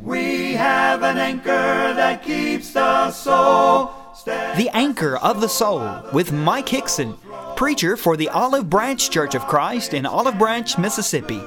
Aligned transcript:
We 0.00 0.52
have 0.52 1.02
an 1.02 1.18
anchor 1.18 1.94
that 1.94 2.22
keeps 2.22 2.72
the 2.72 3.10
soul 3.10 3.90
steady. 4.14 4.64
The 4.64 4.76
Anchor 4.76 5.16
of 5.16 5.40
the 5.40 5.48
Soul 5.48 6.02
with 6.12 6.32
Mike 6.32 6.66
Hixson, 6.66 7.16
preacher 7.56 7.96
for 7.96 8.16
the 8.16 8.28
Olive 8.28 8.70
Branch 8.70 9.10
Church 9.10 9.34
of 9.34 9.46
Christ 9.46 9.94
in 9.94 10.06
Olive 10.06 10.38
Branch, 10.38 10.78
Mississippi. 10.78 11.42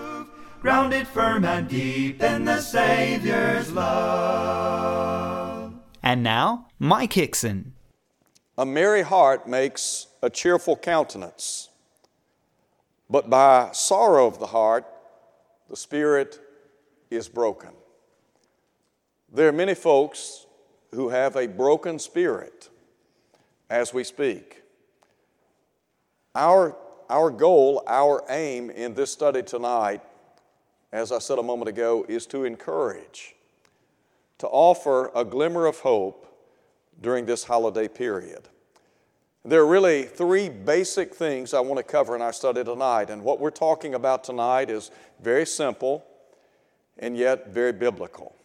grounded 0.62 1.08
firm 1.08 1.44
and 1.44 1.68
deep 1.68 2.22
in 2.22 2.46
the 2.46 2.62
Savior's 2.62 3.72
love. 3.72 5.74
And 6.04 6.24
now, 6.24 6.68
Mike 6.80 7.14
Hixson. 7.14 7.72
A 8.58 8.66
merry 8.66 9.02
heart 9.02 9.48
makes 9.48 10.08
a 10.22 10.30
cheerful 10.30 10.76
countenance, 10.76 11.70
but 13.10 13.30
by 13.30 13.70
sorrow 13.74 14.28
of 14.28 14.40
the 14.40 14.48
heart, 14.48 14.86
the 15.70 15.76
spirit 15.76 16.40
is 17.10 17.28
broken. 17.28 17.72
There 19.34 19.48
are 19.48 19.54
many 19.54 19.76
folks 19.76 20.46
who 20.94 21.08
have 21.08 21.38
a 21.38 21.48
broken 21.48 22.00
spirit 22.00 22.68
as 23.70 23.94
we 23.94 24.04
speak. 24.04 24.62
Our, 26.36 26.76
our 27.10 27.30
goal, 27.30 27.82
our 27.88 28.26
aim 28.28 28.70
in 28.70 28.94
this 28.94 29.10
study 29.10 29.42
tonight, 29.42 30.02
as 30.92 31.14
I 31.14 31.20
said 31.20 31.40
a 31.40 31.44
moment 31.44 31.70
ago, 31.70 32.06
is 32.10 32.26
to 32.28 32.44
encourage, 32.44 33.36
to 34.40 34.48
offer 34.48 35.12
a 35.16 35.24
glimmer 35.24 35.66
of 35.66 35.80
hope 35.80 36.28
during 37.00 37.26
this 37.26 37.46
holiday 37.46 37.88
period. 37.88 38.50
There 39.46 39.62
are 39.62 39.68
really 39.68 40.04
three 40.04 40.50
basic 40.50 41.16
things 41.16 41.54
I 41.54 41.62
want 41.62 41.78
to 41.78 41.84
cover 41.84 42.18
in 42.18 42.22
our 42.22 42.34
study 42.34 42.66
tonight, 42.66 43.10
and 43.10 43.24
what 43.24 43.40
we're 43.40 43.50
talking 43.50 43.96
about 43.96 44.26
tonight 44.26 44.70
is 44.70 44.92
very 45.22 45.46
simple 45.46 46.06
and 47.00 47.16
yet 47.16 47.48
very 47.48 47.72
biblical. 47.72 48.36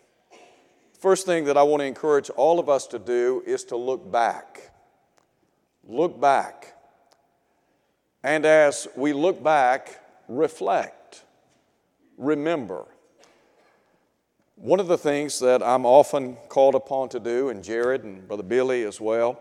First 0.99 1.27
thing 1.27 1.45
that 1.45 1.57
I 1.57 1.63
want 1.63 1.81
to 1.81 1.87
encourage 1.87 2.31
all 2.31 2.59
of 2.59 2.69
us 2.69 2.87
to 2.89 2.99
do 2.99 3.43
is 3.47 3.65
to 3.65 3.77
look 3.77 4.11
back. 4.11 4.71
Look 5.85 6.21
back. 6.21 6.75
And 8.23 8.45
as 8.47 8.89
we 8.97 9.13
look 9.13 9.43
back, 9.43 10.01
reflect, 10.27 11.23
remember. 12.17 12.87
One 14.57 14.81
of 14.81 14.89
the 14.89 14.97
things 14.97 15.39
that 15.41 15.63
I'm 15.63 15.85
often 15.85 16.37
called 16.49 16.75
upon 16.75 17.11
to 17.11 17.21
do, 17.21 17.51
and 17.51 17.63
Jared 17.63 18.05
and 18.05 18.27
Brother 18.27 18.43
Billy 18.43 18.85
as 18.85 19.01
well, 19.01 19.41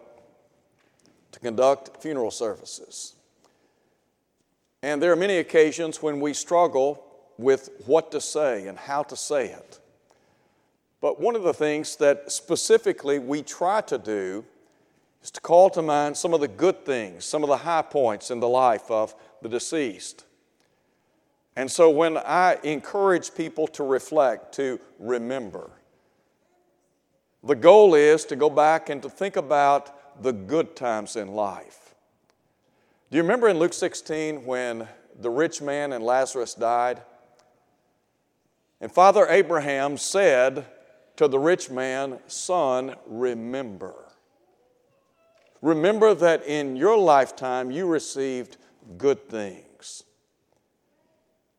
to 1.31 1.40
conduct 1.40 2.02
funeral 2.02 2.31
services. 2.31 3.16
And 4.84 5.02
there 5.02 5.12
are 5.12 5.16
many 5.16 5.38
occasions 5.38 6.02
when 6.03 6.19
we 6.19 6.34
struggle 6.34 7.03
with 7.38 7.69
what 7.86 8.12
to 8.12 8.22
say 8.22 8.67
and 8.67 8.78
how 8.78 9.03
to 9.03 9.16
say 9.16 9.47
it. 9.47 9.80
But 11.06 11.22
one 11.22 11.36
of 11.36 11.44
the 11.44 11.53
things 11.53 11.98
that 11.98 12.31
specifically 12.31 13.20
we 13.20 13.44
try 13.44 13.80
to 13.81 14.00
do 14.00 14.44
is 15.22 15.30
to 15.30 15.39
call 15.39 15.70
to 15.70 15.84
mind 15.84 16.17
some 16.17 16.34
of 16.34 16.42
the 16.42 16.47
good 16.47 16.84
things, 16.84 17.25
some 17.25 17.44
of 17.44 17.50
the 17.50 17.58
high 17.58 17.84
points 17.84 18.31
in 18.31 18.39
the 18.39 18.47
life 18.47 18.89
of 18.89 19.14
the 19.44 19.47
deceased. 19.47 20.25
And 21.56 21.70
so 21.70 21.92
when 21.92 22.17
I 22.17 22.58
encourage 22.64 23.36
people 23.36 23.67
to 23.67 23.84
reflect, 23.84 24.56
to 24.56 24.80
remember, 24.97 25.70
the 27.44 27.53
goal 27.53 27.94
is 27.94 28.25
to 28.25 28.36
go 28.36 28.50
back 28.50 28.90
and 28.90 29.00
to 29.03 29.09
think 29.12 29.36
about 29.36 30.23
the 30.23 30.34
good 30.34 30.75
times 30.75 31.17
in 31.17 31.28
life. 31.28 31.94
Do 33.12 33.17
you 33.17 33.22
remember 33.22 33.47
in 33.47 33.59
Luke 33.59 33.73
16 33.73 34.44
when 34.44 34.88
the 35.19 35.30
rich 35.30 35.62
man 35.62 35.94
and 35.94 36.03
Lazarus 36.03 36.56
died? 36.56 37.03
And 38.81 38.92
Father 38.92 39.28
Abraham 39.30 40.00
said 40.00 40.66
to 41.17 41.27
the 41.27 41.39
rich 41.39 41.69
man, 41.69 42.19
Son, 42.27 42.95
remember. 43.08 43.94
Remember 45.61 46.13
that 46.13 46.45
in 46.45 46.75
your 46.75 46.97
lifetime 46.97 47.72
you 47.72 47.88
received 47.88 48.57
good 48.97 49.29
things. 49.29 50.03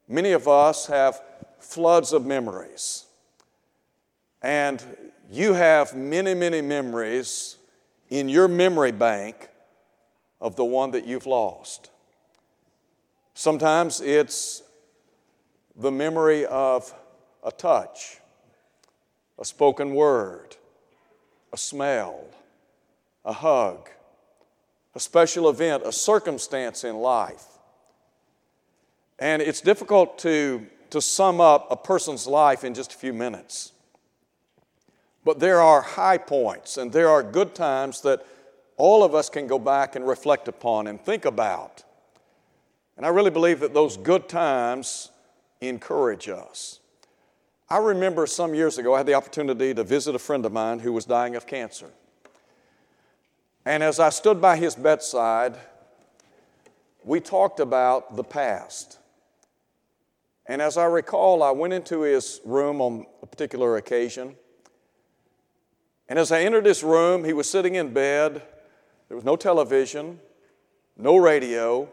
Many 0.09 0.33
of 0.33 0.47
us 0.47 0.87
have 0.87 1.21
floods 1.59 2.13
of 2.13 2.25
memories. 2.25 3.07
And 4.43 4.83
you 5.31 5.55
have 5.55 5.97
many, 5.97 6.35
many 6.35 6.61
memories 6.61 7.57
in 8.09 8.29
your 8.29 8.47
memory 8.47 8.93
bank 8.93 9.49
of 10.41 10.55
the 10.55 10.65
one 10.65 10.93
that 10.93 11.07
you've 11.07 11.27
lost. 11.27 11.91
Sometimes 13.35 14.01
it's 14.01 14.63
the 15.75 15.91
memory 15.91 16.47
of 16.47 16.95
a 17.43 17.51
touch, 17.51 18.19
a 19.39 19.45
spoken 19.45 19.95
word, 19.95 20.57
a 21.53 21.57
smell, 21.57 22.25
a 23.25 23.33
hug, 23.33 23.89
a 24.95 25.01
special 25.01 25.49
event, 25.51 25.83
a 25.85 25.93
circumstance 25.93 26.85
in 26.85 26.97
life. 26.97 27.45
And 29.19 29.43
it's 29.43 29.61
difficult 29.61 30.19
to, 30.21 30.67
to 30.91 31.01
sum 31.01 31.41
up 31.41 31.69
a 31.71 31.77
person's 31.77 32.27
life 32.27 32.65
in 32.65 32.75
just 32.75 32.93
a 32.95 32.97
few 32.97 33.13
minutes. 33.13 33.73
But 35.25 35.41
there 35.41 35.61
are 35.61 35.83
high 35.83 36.19
points 36.19 36.77
and 36.77 36.93
there 36.93 37.09
are 37.09 37.23
good 37.23 37.55
times 37.55 38.01
that 38.03 38.25
all 38.77 39.03
of 39.03 39.15
us 39.15 39.29
can 39.29 39.47
go 39.47 39.59
back 39.59 39.97
and 39.97 40.07
reflect 40.07 40.49
upon 40.49 40.87
and 40.87 41.01
think 41.01 41.25
about. 41.25 41.83
And 42.97 43.05
I 43.05 43.11
really 43.11 43.31
believe 43.31 43.61
that 43.61 43.75
those 43.75 43.97
good 43.97 44.29
times 44.29 45.11
encourage 45.61 46.29
us. 46.29 46.81
I 47.69 47.79
remember 47.79 48.29
some 48.29 48.55
years 48.55 48.79
ago, 48.79 48.95
I 48.95 48.99
had 48.99 49.07
the 49.07 49.15
opportunity 49.15 49.75
to 49.75 49.83
visit 49.83 50.15
a 50.15 50.21
friend 50.21 50.47
of 50.47 50.53
mine 50.53 50.79
who 50.79 50.93
was 50.93 51.05
dying 51.05 51.35
of 51.35 51.49
cancer. 51.49 51.91
And 53.65 53.83
as 53.83 53.99
I 53.99 54.11
stood 54.11 54.41
by 54.41 54.57
his 54.57 54.77
bedside, 54.77 55.57
we 57.03 57.19
talked 57.19 57.59
about 57.59 58.15
the 58.15 58.23
past. 58.23 58.99
And 60.47 60.63
as 60.63 60.77
I 60.77 60.85
recall, 60.85 61.43
I 61.43 61.51
went 61.51 61.73
into 61.73 62.03
his 62.03 62.41
room 62.45 62.81
on 62.81 63.05
a 63.21 63.27
particular 63.27 63.77
occasion. 63.77 64.37
And 66.09 66.21
as 66.21 66.31
I 66.31 66.43
entered 66.43 66.67
his 66.67 66.85
room, 66.85 67.25
he 67.25 67.33
was 67.33 67.51
sitting 67.51 67.75
in 67.75 67.93
bed. 67.93 68.43
There 69.09 69.17
was 69.17 69.25
no 69.25 69.35
television, 69.35 70.21
no 70.97 71.17
radio. 71.17 71.89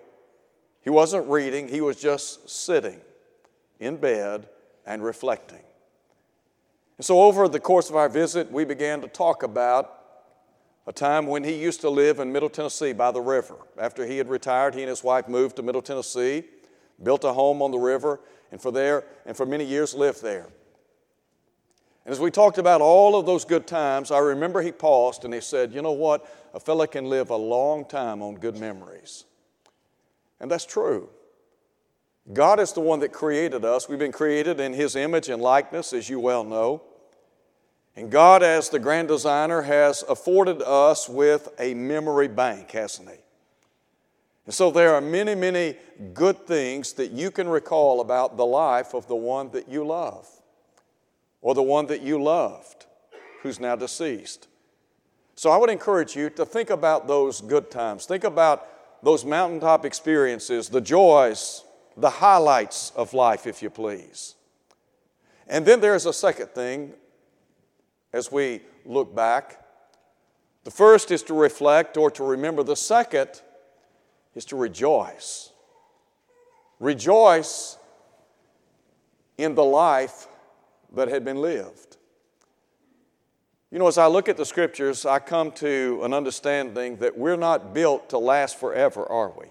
He 0.83 0.91
wasn't 0.91 1.27
reading, 1.27 1.67
he 1.67 1.81
was 1.81 1.99
just 1.99 2.47
sitting 2.47 3.01
in 3.79 3.97
bed 3.97 4.47
and 4.85 5.03
reflecting. 5.03 5.61
And 6.97 7.05
so, 7.05 7.21
over 7.21 7.47
the 7.47 7.59
course 7.59 7.89
of 7.89 7.95
our 7.95 8.09
visit, 8.09 8.51
we 8.51 8.65
began 8.65 9.01
to 9.01 9.07
talk 9.07 9.43
about 9.43 9.99
a 10.85 10.93
time 10.93 11.27
when 11.27 11.43
he 11.43 11.55
used 11.55 11.81
to 11.81 11.89
live 11.89 12.19
in 12.19 12.31
Middle 12.31 12.49
Tennessee 12.49 12.93
by 12.93 13.11
the 13.11 13.21
river. 13.21 13.55
After 13.77 14.05
he 14.05 14.17
had 14.17 14.29
retired, 14.29 14.75
he 14.75 14.81
and 14.81 14.89
his 14.89 15.03
wife 15.03 15.27
moved 15.27 15.55
to 15.55 15.63
Middle 15.63 15.81
Tennessee, 15.81 16.43
built 17.01 17.23
a 17.23 17.33
home 17.33 17.61
on 17.61 17.71
the 17.71 17.77
river, 17.77 18.19
and 18.51 18.61
for 18.61 18.71
there 18.71 19.05
and 19.25 19.35
for 19.35 19.45
many 19.45 19.63
years 19.63 19.93
lived 19.93 20.21
there. 20.21 20.47
And 22.05 22.11
as 22.11 22.19
we 22.19 22.31
talked 22.31 22.57
about 22.57 22.81
all 22.81 23.15
of 23.15 23.25
those 23.25 23.45
good 23.45 23.65
times, 23.65 24.11
I 24.11 24.19
remember 24.19 24.61
he 24.61 24.73
paused 24.73 25.23
and 25.23 25.33
he 25.33 25.39
said, 25.39 25.73
You 25.73 25.81
know 25.81 25.93
what? 25.93 26.27
A 26.53 26.59
fella 26.59 26.87
can 26.87 27.05
live 27.05 27.29
a 27.29 27.35
long 27.35 27.85
time 27.85 28.21
on 28.21 28.35
good 28.35 28.57
memories. 28.57 29.23
And 30.39 30.51
that's 30.51 30.65
true. 30.65 31.09
God 32.31 32.59
is 32.59 32.71
the 32.71 32.79
one 32.79 32.99
that 33.01 33.11
created 33.11 33.65
us. 33.65 33.89
We've 33.89 33.99
been 33.99 34.13
created 34.13 34.59
in 34.59 34.73
His 34.73 34.95
image 34.95 35.27
and 35.27 35.41
likeness, 35.41 35.91
as 35.91 36.09
you 36.09 36.19
well 36.19 36.43
know. 36.43 36.83
And 37.95 38.09
God, 38.09 38.41
as 38.41 38.69
the 38.69 38.79
grand 38.79 39.09
designer, 39.09 39.63
has 39.63 40.03
afforded 40.07 40.61
us 40.61 41.09
with 41.09 41.49
a 41.59 41.73
memory 41.73 42.29
bank, 42.29 42.71
hasn't 42.71 43.09
He? 43.09 43.17
And 44.45 44.53
so 44.53 44.71
there 44.71 44.93
are 44.95 45.01
many, 45.01 45.35
many 45.35 45.75
good 46.13 46.47
things 46.47 46.93
that 46.93 47.11
you 47.11 47.29
can 47.29 47.47
recall 47.47 48.01
about 48.01 48.37
the 48.37 48.45
life 48.45 48.93
of 48.93 49.07
the 49.07 49.15
one 49.15 49.51
that 49.51 49.69
you 49.69 49.85
love 49.85 50.27
or 51.41 51.53
the 51.53 51.63
one 51.63 51.87
that 51.87 52.01
you 52.01 52.21
loved 52.21 52.85
who's 53.41 53.59
now 53.59 53.75
deceased. 53.75 54.47
So 55.35 55.49
I 55.49 55.57
would 55.57 55.69
encourage 55.69 56.15
you 56.15 56.29
to 56.31 56.45
think 56.45 56.69
about 56.69 57.07
those 57.07 57.41
good 57.41 57.69
times. 57.71 58.05
Think 58.05 58.23
about 58.23 58.67
those 59.03 59.25
mountaintop 59.25 59.85
experiences, 59.85 60.69
the 60.69 60.81
joys, 60.81 61.63
the 61.97 62.09
highlights 62.09 62.91
of 62.95 63.13
life, 63.13 63.45
if 63.47 63.61
you 63.61 63.69
please. 63.69 64.35
And 65.47 65.65
then 65.65 65.81
there's 65.81 66.05
a 66.05 66.13
second 66.13 66.47
thing 66.49 66.93
as 68.11 68.31
we 68.31 68.61
look 68.85 69.15
back. 69.15 69.63
The 70.63 70.71
first 70.71 71.11
is 71.11 71.23
to 71.23 71.33
reflect 71.33 71.97
or 71.97 72.09
to 72.11 72.23
remember, 72.23 72.63
the 72.63 72.75
second 72.75 73.41
is 74.35 74.45
to 74.45 74.55
rejoice. 74.55 75.51
Rejoice 76.79 77.77
in 79.37 79.55
the 79.55 79.63
life 79.63 80.27
that 80.93 81.07
had 81.07 81.25
been 81.25 81.37
lived. 81.37 81.97
You 83.71 83.79
know, 83.79 83.87
as 83.87 83.97
I 83.97 84.05
look 84.05 84.29
at 84.29 84.37
the 84.37 84.45
scriptures, 84.45 85.05
I 85.05 85.17
come 85.17 85.51
to 85.53 85.99
an 86.03 86.13
understanding 86.13 86.97
that 86.97 87.17
we're 87.17 87.35
not 87.35 87.73
built 87.73 88.09
to 88.09 88.19
last 88.19 88.59
forever, 88.59 89.03
are 89.05 89.33
we? 89.37 89.47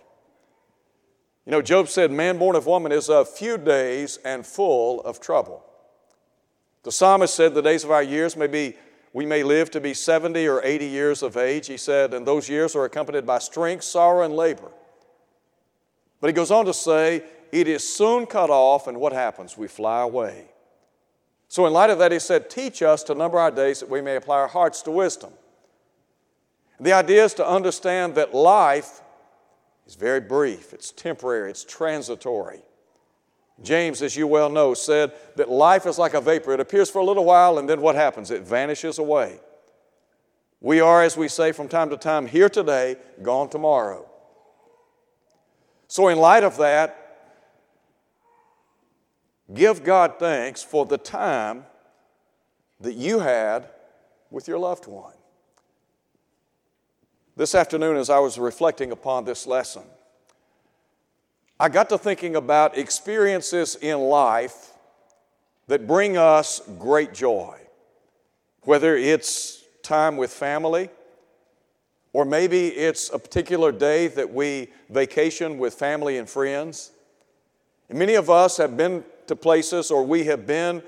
You 1.47 1.53
know, 1.53 1.63
Job 1.63 1.89
said, 1.89 2.11
Man 2.11 2.39
born 2.39 2.57
of 2.57 2.67
woman 2.67 2.93
is 2.93 3.09
of 3.09 3.29
few 3.29 3.59
days 3.59 4.19
and 4.25 4.47
full 4.47 5.01
of 5.03 5.21
trouble. 5.21 5.65
The 6.85 6.93
psalmist 6.93 7.35
said 7.35 7.55
the 7.55 7.63
days 7.63 7.85
of 7.85 7.91
our 7.91 8.03
years 8.03 8.37
may 8.37 8.47
be, 8.47 8.77
we 9.13 9.27
may 9.27 9.43
live 9.43 9.71
to 9.73 9.81
be 9.81 9.93
70 9.95 10.49
or 10.49 10.63
80 10.65 10.87
years 10.87 11.23
of 11.23 11.37
age. 11.37 11.67
He 11.67 11.77
said, 11.77 12.15
and 12.15 12.27
those 12.27 12.49
years 12.49 12.75
are 12.75 12.85
accompanied 12.85 13.27
by 13.27 13.39
strength, 13.39 13.85
sorrow, 13.85 14.25
and 14.25 14.35
labor. 14.35 14.71
But 16.21 16.29
he 16.29 16.33
goes 16.33 16.51
on 16.51 16.65
to 16.65 16.75
say, 16.75 17.23
it 17.53 17.69
is 17.69 17.87
soon 17.87 18.25
cut 18.25 18.49
off, 18.49 18.87
and 18.87 18.99
what 18.99 19.13
happens? 19.13 19.59
We 19.59 19.69
fly 19.69 20.01
away. 20.01 20.47
So, 21.49 21.67
in 21.67 21.75
light 21.75 21.91
of 21.91 21.99
that, 21.99 22.11
he 22.11 22.19
said, 22.19 22.49
Teach 22.49 22.81
us 22.81 23.03
to 23.05 23.15
number 23.15 23.39
our 23.39 23.51
days 23.51 23.81
that 23.81 23.91
we 23.91 24.01
may 24.01 24.17
apply 24.17 24.37
our 24.39 24.49
hearts 24.49 24.81
to 24.83 24.91
wisdom. 24.91 25.31
The 26.81 26.95
idea 26.95 27.25
is 27.25 27.35
to 27.35 27.47
understand 27.47 28.15
that 28.15 28.35
life 28.35 29.03
is 29.93 29.97
very 29.97 30.21
brief, 30.21 30.73
it's 30.73 30.91
temporary, 30.91 31.51
it's 31.51 31.65
transitory. 31.65 32.63
James, 33.63 34.03
as 34.03 34.17
you 34.17 34.27
well 34.27 34.49
know, 34.49 34.75
said 34.75 35.13
that 35.37 35.49
life 35.49 35.87
is 35.87 35.99
like 35.99 36.15
a 36.15 36.21
vapor. 36.21 36.53
It 36.53 36.61
appears 36.61 36.91
for 36.91 36.99
a 36.99 37.05
little 37.05 37.25
while, 37.25 37.59
and 37.59 37.69
then 37.69 37.81
what 37.81 37.95
happens? 37.95 38.31
It 38.31 38.43
vanishes 38.43 38.99
away. 38.99 39.39
We 40.61 40.81
are, 40.81 41.03
as 41.03 41.17
we 41.17 41.29
say 41.29 41.53
from 41.53 41.69
time 41.69 41.91
to 41.91 41.97
time, 41.97 42.27
here 42.27 42.49
today, 42.49 42.97
gone 43.23 43.51
tomorrow. 43.51 44.09
So, 45.87 46.09
in 46.09 46.19
light 46.19 46.43
of 46.43 46.57
that, 46.57 47.03
Give 49.53 49.83
God 49.85 50.19
thanks 50.19 50.63
for 50.63 50.87
the 50.87 50.99
time 50.99 51.67
that 52.81 52.95
you 52.95 53.19
had 53.19 53.69
with 54.31 54.49
your 54.49 54.59
loved 54.59 54.87
one. 54.87 55.15
This 57.43 57.57
afternoon, 57.57 57.97
as 57.97 58.09
I 58.09 58.21
was 58.21 58.39
reflecting 58.39 58.93
upon 58.93 59.25
this 59.25 59.49
lesson, 59.49 59.83
I 61.59 61.69
got 61.71 61.89
to 61.89 61.99
thinking 61.99 62.37
about 62.37 62.79
experiences 62.79 63.75
in 63.75 63.99
life 63.99 64.71
that 65.67 65.89
bring 65.89 66.17
us 66.17 66.61
great 66.79 67.13
joy, 67.13 67.59
whether 68.61 68.97
it's 68.97 69.61
time 69.83 70.17
with 70.17 70.31
family, 70.31 70.89
or 72.13 72.25
maybe 72.25 72.69
it's 72.69 73.11
a 73.13 73.19
particular 73.19 73.73
day 73.73 74.07
that 74.07 74.33
we 74.33 74.69
vacation 74.89 75.59
with 75.59 75.75
family 75.75 76.19
and 76.19 76.31
friends. 76.31 76.93
And 77.89 77.99
many 77.99 78.15
of 78.15 78.31
us 78.31 78.57
have 78.59 78.77
been 78.77 79.03
to 79.27 79.35
places 79.35 79.91
or 79.91 80.05
we 80.05 80.23
have 80.27 80.47
been 80.47 80.81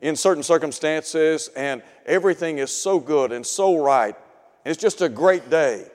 in 0.00 0.16
certain 0.16 0.42
circumstances 0.42 1.50
and 1.54 1.84
everything 2.04 2.58
is 2.58 2.72
so 2.72 2.98
good 2.98 3.30
and 3.30 3.46
so 3.46 3.80
right. 3.80 4.16
And 4.64 4.72
It's 4.72 4.82
just 4.82 5.02
a 5.02 5.08
great 5.08 5.48
day. 5.48 5.86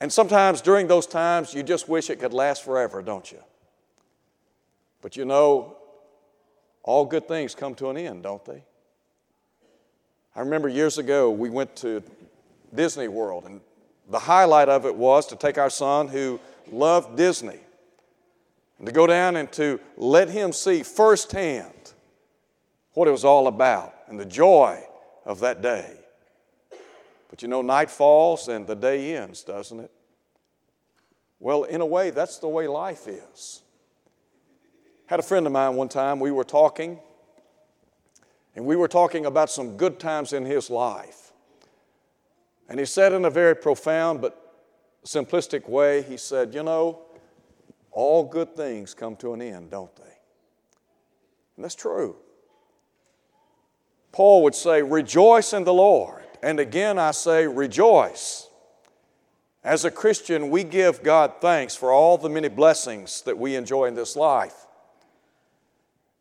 And 0.00 0.12
sometimes 0.12 0.60
during 0.60 0.86
those 0.86 1.06
times, 1.06 1.52
you 1.52 1.62
just 1.62 1.88
wish 1.88 2.08
it 2.08 2.20
could 2.20 2.32
last 2.32 2.64
forever, 2.64 3.02
don't 3.02 3.30
you? 3.30 3.38
But 5.02 5.16
you 5.16 5.24
know, 5.24 5.76
all 6.82 7.04
good 7.04 7.28
things 7.28 7.54
come 7.54 7.74
to 7.76 7.90
an 7.90 7.96
end, 7.96 8.22
don't 8.22 8.44
they? 8.44 8.62
I 10.34 10.40
remember 10.40 10.68
years 10.68 10.96
ago, 10.98 11.30
we 11.30 11.50
went 11.50 11.76
to 11.76 12.02
Disney 12.74 13.08
World, 13.08 13.44
and 13.44 13.60
the 14.08 14.18
highlight 14.18 14.68
of 14.68 14.86
it 14.86 14.94
was 14.94 15.26
to 15.26 15.36
take 15.36 15.58
our 15.58 15.70
son 15.70 16.08
who 16.08 16.40
loved 16.70 17.16
Disney 17.16 17.58
and 18.78 18.86
to 18.86 18.92
go 18.92 19.06
down 19.06 19.36
and 19.36 19.50
to 19.52 19.78
let 19.96 20.30
him 20.30 20.52
see 20.52 20.82
firsthand 20.82 21.92
what 22.94 23.06
it 23.06 23.10
was 23.10 23.24
all 23.24 23.46
about 23.46 23.94
and 24.08 24.18
the 24.18 24.24
joy 24.24 24.82
of 25.24 25.40
that 25.40 25.62
day. 25.62 25.99
But 27.30 27.42
you 27.42 27.48
know, 27.48 27.62
night 27.62 27.90
falls 27.90 28.48
and 28.48 28.66
the 28.66 28.74
day 28.74 29.16
ends, 29.16 29.44
doesn't 29.44 29.78
it? 29.78 29.92
Well, 31.38 31.62
in 31.62 31.80
a 31.80 31.86
way, 31.86 32.10
that's 32.10 32.38
the 32.38 32.48
way 32.48 32.66
life 32.66 33.06
is. 33.06 33.62
Had 35.06 35.20
a 35.20 35.22
friend 35.22 35.46
of 35.46 35.52
mine 35.52 35.76
one 35.76 35.88
time, 35.88 36.20
we 36.20 36.32
were 36.32 36.44
talking, 36.44 36.98
and 38.54 38.66
we 38.66 38.76
were 38.76 38.88
talking 38.88 39.26
about 39.26 39.48
some 39.48 39.76
good 39.76 39.98
times 39.98 40.32
in 40.32 40.44
his 40.44 40.68
life. 40.68 41.32
And 42.68 42.78
he 42.78 42.84
said 42.84 43.12
in 43.12 43.24
a 43.24 43.30
very 43.30 43.56
profound 43.56 44.20
but 44.20 44.36
simplistic 45.04 45.68
way, 45.68 46.02
he 46.02 46.16
said, 46.16 46.52
You 46.52 46.62
know, 46.62 47.02
all 47.90 48.24
good 48.24 48.54
things 48.54 48.92
come 48.92 49.16
to 49.16 49.32
an 49.34 49.40
end, 49.40 49.70
don't 49.70 49.94
they? 49.96 50.02
And 51.56 51.64
that's 51.64 51.74
true. 51.74 52.16
Paul 54.12 54.42
would 54.42 54.54
say, 54.54 54.82
Rejoice 54.82 55.52
in 55.52 55.64
the 55.64 55.72
Lord. 55.74 56.19
And 56.42 56.60
again, 56.60 56.98
I 56.98 57.10
say, 57.10 57.46
Rejoice. 57.46 58.48
As 59.62 59.84
a 59.84 59.90
Christian, 59.90 60.48
we 60.48 60.64
give 60.64 61.02
God 61.02 61.34
thanks 61.40 61.76
for 61.76 61.92
all 61.92 62.16
the 62.16 62.30
many 62.30 62.48
blessings 62.48 63.22
that 63.22 63.36
we 63.36 63.56
enjoy 63.56 63.86
in 63.86 63.94
this 63.94 64.16
life. 64.16 64.66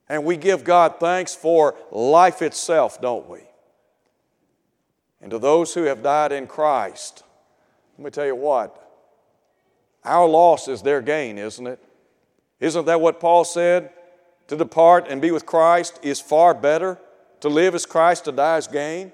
And 0.09 0.25
we 0.25 0.35
give 0.35 0.63
God 0.63 0.95
thanks 0.99 1.35
for 1.35 1.75
life 1.91 2.41
itself, 2.41 2.99
don't 2.99 3.29
we? 3.29 3.39
And 5.21 5.31
to 5.31 5.39
those 5.39 5.73
who 5.73 5.83
have 5.83 6.03
died 6.03 6.31
in 6.31 6.47
Christ, 6.47 7.23
let 7.97 8.05
me 8.05 8.11
tell 8.11 8.25
you 8.25 8.35
what, 8.35 8.75
our 10.03 10.27
loss 10.27 10.67
is 10.67 10.81
their 10.81 11.01
gain, 11.01 11.37
isn't 11.37 11.67
it? 11.67 11.81
Isn't 12.59 12.85
that 12.85 12.99
what 12.99 13.19
Paul 13.19 13.45
said? 13.45 13.91
To 14.47 14.57
depart 14.57 15.07
and 15.07 15.21
be 15.21 15.31
with 15.31 15.45
Christ 15.45 15.99
is 16.01 16.19
far 16.19 16.53
better. 16.53 16.97
To 17.41 17.49
live 17.49 17.75
as 17.75 17.85
Christ, 17.85 18.25
to 18.25 18.31
die 18.31 18.57
as 18.57 18.67
gain. 18.67 19.11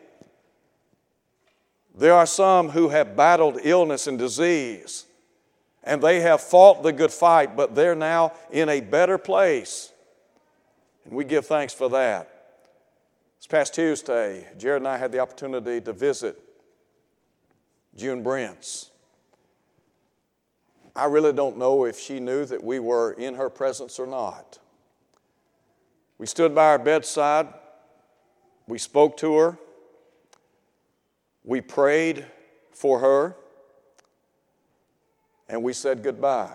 There 1.98 2.14
are 2.14 2.26
some 2.26 2.70
who 2.70 2.90
have 2.90 3.16
battled 3.16 3.60
illness 3.64 4.08
and 4.08 4.20
disease, 4.20 5.06
and 5.84 6.02
they 6.02 6.20
have 6.22 6.42
fought 6.42 6.84
the 6.84 6.92
good 6.92 7.12
fight, 7.12 7.56
but 7.56 7.74
they're 7.74 7.96
now 7.96 8.34
in 8.52 8.68
a 8.68 8.82
better 8.82 9.18
place. 9.18 9.94
And 11.06 11.14
we 11.14 11.24
give 11.24 11.46
thanks 11.46 11.74
for 11.74 11.90
that. 11.90 12.30
This 13.38 13.48
past 13.48 13.74
Tuesday, 13.74 14.46
Jared 14.58 14.82
and 14.82 14.88
I 14.88 14.98
had 14.98 15.12
the 15.12 15.20
opportunity 15.20 15.80
to 15.82 15.94
visit 15.94 16.38
June 17.96 18.24
Brents. 18.24 18.92
I 20.96 21.06
really 21.06 21.34
don't 21.34 21.58
know 21.58 21.86
if 21.86 21.98
she 22.00 22.20
knew 22.20 22.46
that 22.46 22.64
we 22.64 22.80
were 22.80 23.14
in 23.14 23.36
her 23.36 23.50
presence 23.50 24.00
or 24.00 24.08
not. 24.08 24.60
We 26.18 26.26
stood 26.26 26.56
by 26.56 26.72
her 26.72 26.78
bedside, 26.78 27.48
we 28.68 28.80
spoke 28.80 29.18
to 29.18 29.36
her, 29.38 29.58
we 31.46 31.62
prayed 31.62 32.26
for 32.72 33.00
her, 33.00 33.36
and 35.48 35.62
we 35.62 35.74
said 35.74 36.04
goodbye. 36.04 36.54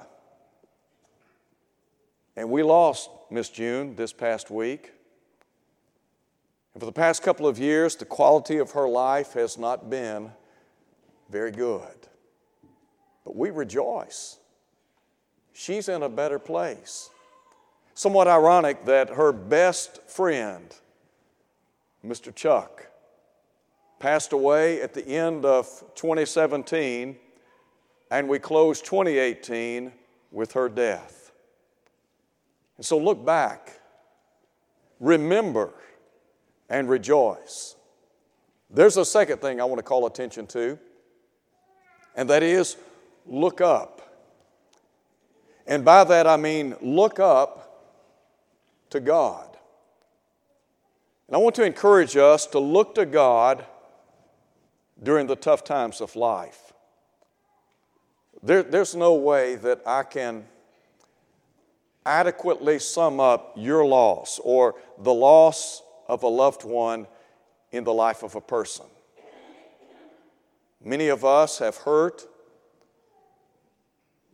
And 2.37 2.51
we 2.51 2.63
lost 2.63 3.09
Miss 3.31 3.49
June 3.49 3.95
this 3.95 4.13
past 4.13 4.51
week. 4.51 4.93
And 6.75 6.81
for 6.81 6.87
the 6.87 6.93
past 6.93 7.23
couple 7.23 7.47
of 7.47 7.59
years, 7.59 7.97
the 7.97 8.05
quality 8.05 8.59
of 8.59 8.73
her 8.73 8.89
life 8.89 9.35
has 9.35 9.57
not 9.57 9.89
been 9.89 10.33
very 11.31 11.53
good. 11.53 12.09
But 13.25 13.37
we 13.37 13.51
rejoice. 13.51 14.39
She's 15.53 15.89
in 15.89 16.03
a 16.03 16.09
better 16.09 16.39
place. 16.39 17.11
Somewhat 17.95 18.27
ironic 18.27 18.87
that 18.87 19.11
her 19.11 19.33
best 19.33 20.03
friend, 20.09 20.75
Mr. 22.05 22.35
Chuck, 22.35 22.90
passed 24.01 24.33
away 24.33 24.81
at 24.81 24.95
the 24.95 25.07
end 25.07 25.45
of 25.45 25.67
2017, 25.95 27.17
and 28.11 28.29
we 28.29 28.39
closed 28.39 28.85
2018 28.87 29.93
with 30.33 30.53
her 30.53 30.69
death. 30.69 31.33
And 32.79 32.85
so 32.85 32.99
look 32.99 33.25
back, 33.25 33.79
remember, 34.99 35.75
and 36.71 36.89
rejoice. 36.89 37.77
There's 38.71 38.97
a 38.97 39.05
second 39.05 39.43
thing 39.43 39.61
I 39.61 39.65
want 39.65 39.79
to 39.79 39.83
call 39.83 40.07
attention 40.07 40.47
to, 40.49 40.79
and 42.17 42.29
that 42.31 42.43
is 42.43 42.77
look 43.27 43.61
up. 43.61 44.01
And 45.67 45.85
by 45.85 46.05
that 46.05 46.27
I 46.27 46.39
mean 46.39 46.75
look 46.81 47.21
up 47.21 47.61
to 48.91 48.99
God. 48.99 49.47
And 51.29 51.37
I 51.37 51.39
want 51.39 51.55
to 51.57 51.65
encourage 51.65 52.17
us 52.17 52.47
to 52.47 52.59
look 52.59 52.95
to 52.95 53.05
God 53.05 53.67
during 55.03 55.27
the 55.27 55.37
tough 55.37 55.65
times 55.65 56.01
of 56.01 56.17
life. 56.17 56.73
There, 58.43 58.63
there's 58.63 58.95
no 58.95 59.15
way 59.15 59.57
that 59.57 59.83
I 59.87 60.03
can 60.03 60.45
adequately 62.07 62.79
sum 62.79 63.21
up 63.21 63.53
your 63.57 63.85
loss 63.85 64.41
or 64.43 64.75
the 64.99 65.13
loss 65.13 65.83
of 66.09 66.23
a 66.23 66.29
loved 66.29 66.65
one 66.65 67.07
in 67.73 67.85
the 67.85 67.93
life 67.93 68.23
of 68.23 68.35
a 68.35 68.41
person. 68.41 68.87
Many 70.83 71.09
of 71.09 71.25
us 71.25 71.59
have 71.59 71.77
hurt, 71.77 72.27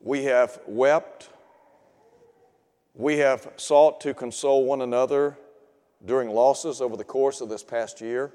we 0.06 0.22
have 0.22 0.60
wept. 0.68 1.30
We 2.94 3.18
have 3.18 3.52
sought 3.56 4.00
to 4.02 4.14
console 4.14 4.64
one 4.64 4.80
another 4.80 5.36
during 6.04 6.30
losses 6.30 6.80
over 6.80 6.96
the 6.96 7.04
course 7.04 7.40
of 7.40 7.48
this 7.48 7.64
past 7.64 8.00
year. 8.00 8.32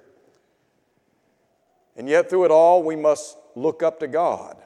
And 1.95 2.07
yet, 2.07 2.29
through 2.29 2.45
it 2.45 2.51
all, 2.51 2.83
we 2.83 2.95
must 2.95 3.37
look 3.55 3.83
up 3.83 3.99
to 3.99 4.07
God 4.07 4.57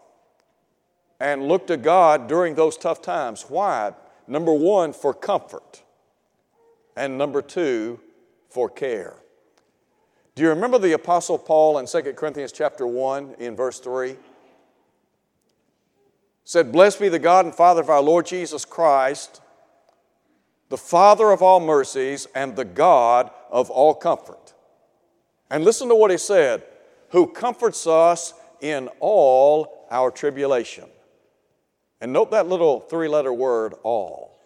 and 1.20 1.48
look 1.48 1.68
to 1.68 1.78
God 1.78 2.28
during 2.28 2.56
those 2.56 2.78
tough 2.78 3.02
times. 3.02 3.46
Why? 3.48 3.94
Number 4.28 4.54
one, 4.54 4.94
for 4.94 5.14
comfort. 5.14 5.84
And 6.96 7.18
number 7.18 7.42
two, 7.42 8.00
for 8.50 8.70
care. 8.70 9.16
Do 10.36 10.44
you 10.44 10.50
remember 10.50 10.78
the 10.78 10.92
Apostle 10.94 11.38
Paul 11.38 11.78
in 11.78 11.86
2 11.86 12.14
Corinthians 12.14 12.52
chapter 12.52 12.86
1 12.86 13.36
in 13.40 13.56
verse 13.56 13.80
3? 13.80 14.18
Said, 16.44 16.72
Blessed 16.72 17.00
be 17.00 17.10
the 17.10 17.20
God 17.20 17.46
and 17.46 17.56
Father 17.56 17.82
of 17.82 17.90
our 17.90 18.02
Lord 18.02 18.26
Jesus 18.26 18.66
Christ, 18.66 19.42
the 20.70 20.78
Father 20.78 21.32
of 21.32 21.42
all 21.42 21.60
mercies 21.60 22.28
and 22.36 22.56
the 22.56 22.66
God 22.66 23.32
of 23.50 23.70
all 23.70 23.94
comfort. 23.94 24.54
And 25.50 25.64
listen 25.64 25.88
to 25.90 25.96
what 25.96 26.12
he 26.12 26.18
said, 26.18 26.64
who 27.16 27.26
comforts 27.26 27.88
us 27.88 28.34
in 28.60 28.90
all 29.00 29.88
our 29.90 30.12
tribulation. 30.12 30.84
And 32.02 32.12
note 32.12 32.32
that 32.32 32.50
little 32.50 32.82
three 32.82 33.08
letter 33.08 33.32
word, 33.32 33.74
all. 33.84 34.38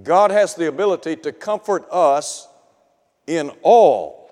God 0.00 0.30
has 0.30 0.54
the 0.54 0.68
ability 0.68 1.16
to 1.16 1.32
comfort 1.32 1.84
us 1.90 2.46
in 3.26 3.50
all 3.62 4.30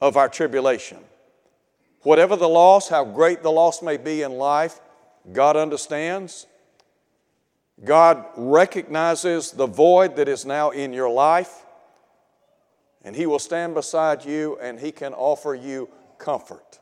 of 0.00 0.16
our 0.16 0.28
tribulation. 0.28 0.98
Whatever 2.02 2.36
the 2.36 2.48
loss, 2.48 2.88
how 2.88 3.06
great 3.06 3.42
the 3.42 3.50
loss 3.50 3.82
may 3.82 3.96
be 3.96 4.22
in 4.22 4.30
life, 4.30 4.78
God 5.32 5.56
understands. 5.56 6.46
God 7.82 8.24
recognizes 8.36 9.50
the 9.50 9.66
void 9.66 10.14
that 10.14 10.28
is 10.28 10.46
now 10.46 10.70
in 10.70 10.92
your 10.92 11.10
life, 11.10 11.66
and 13.02 13.16
He 13.16 13.26
will 13.26 13.40
stand 13.40 13.74
beside 13.74 14.24
you 14.24 14.56
and 14.62 14.78
He 14.78 14.92
can 14.92 15.12
offer 15.12 15.56
you 15.56 15.88
comfort. 16.22 16.78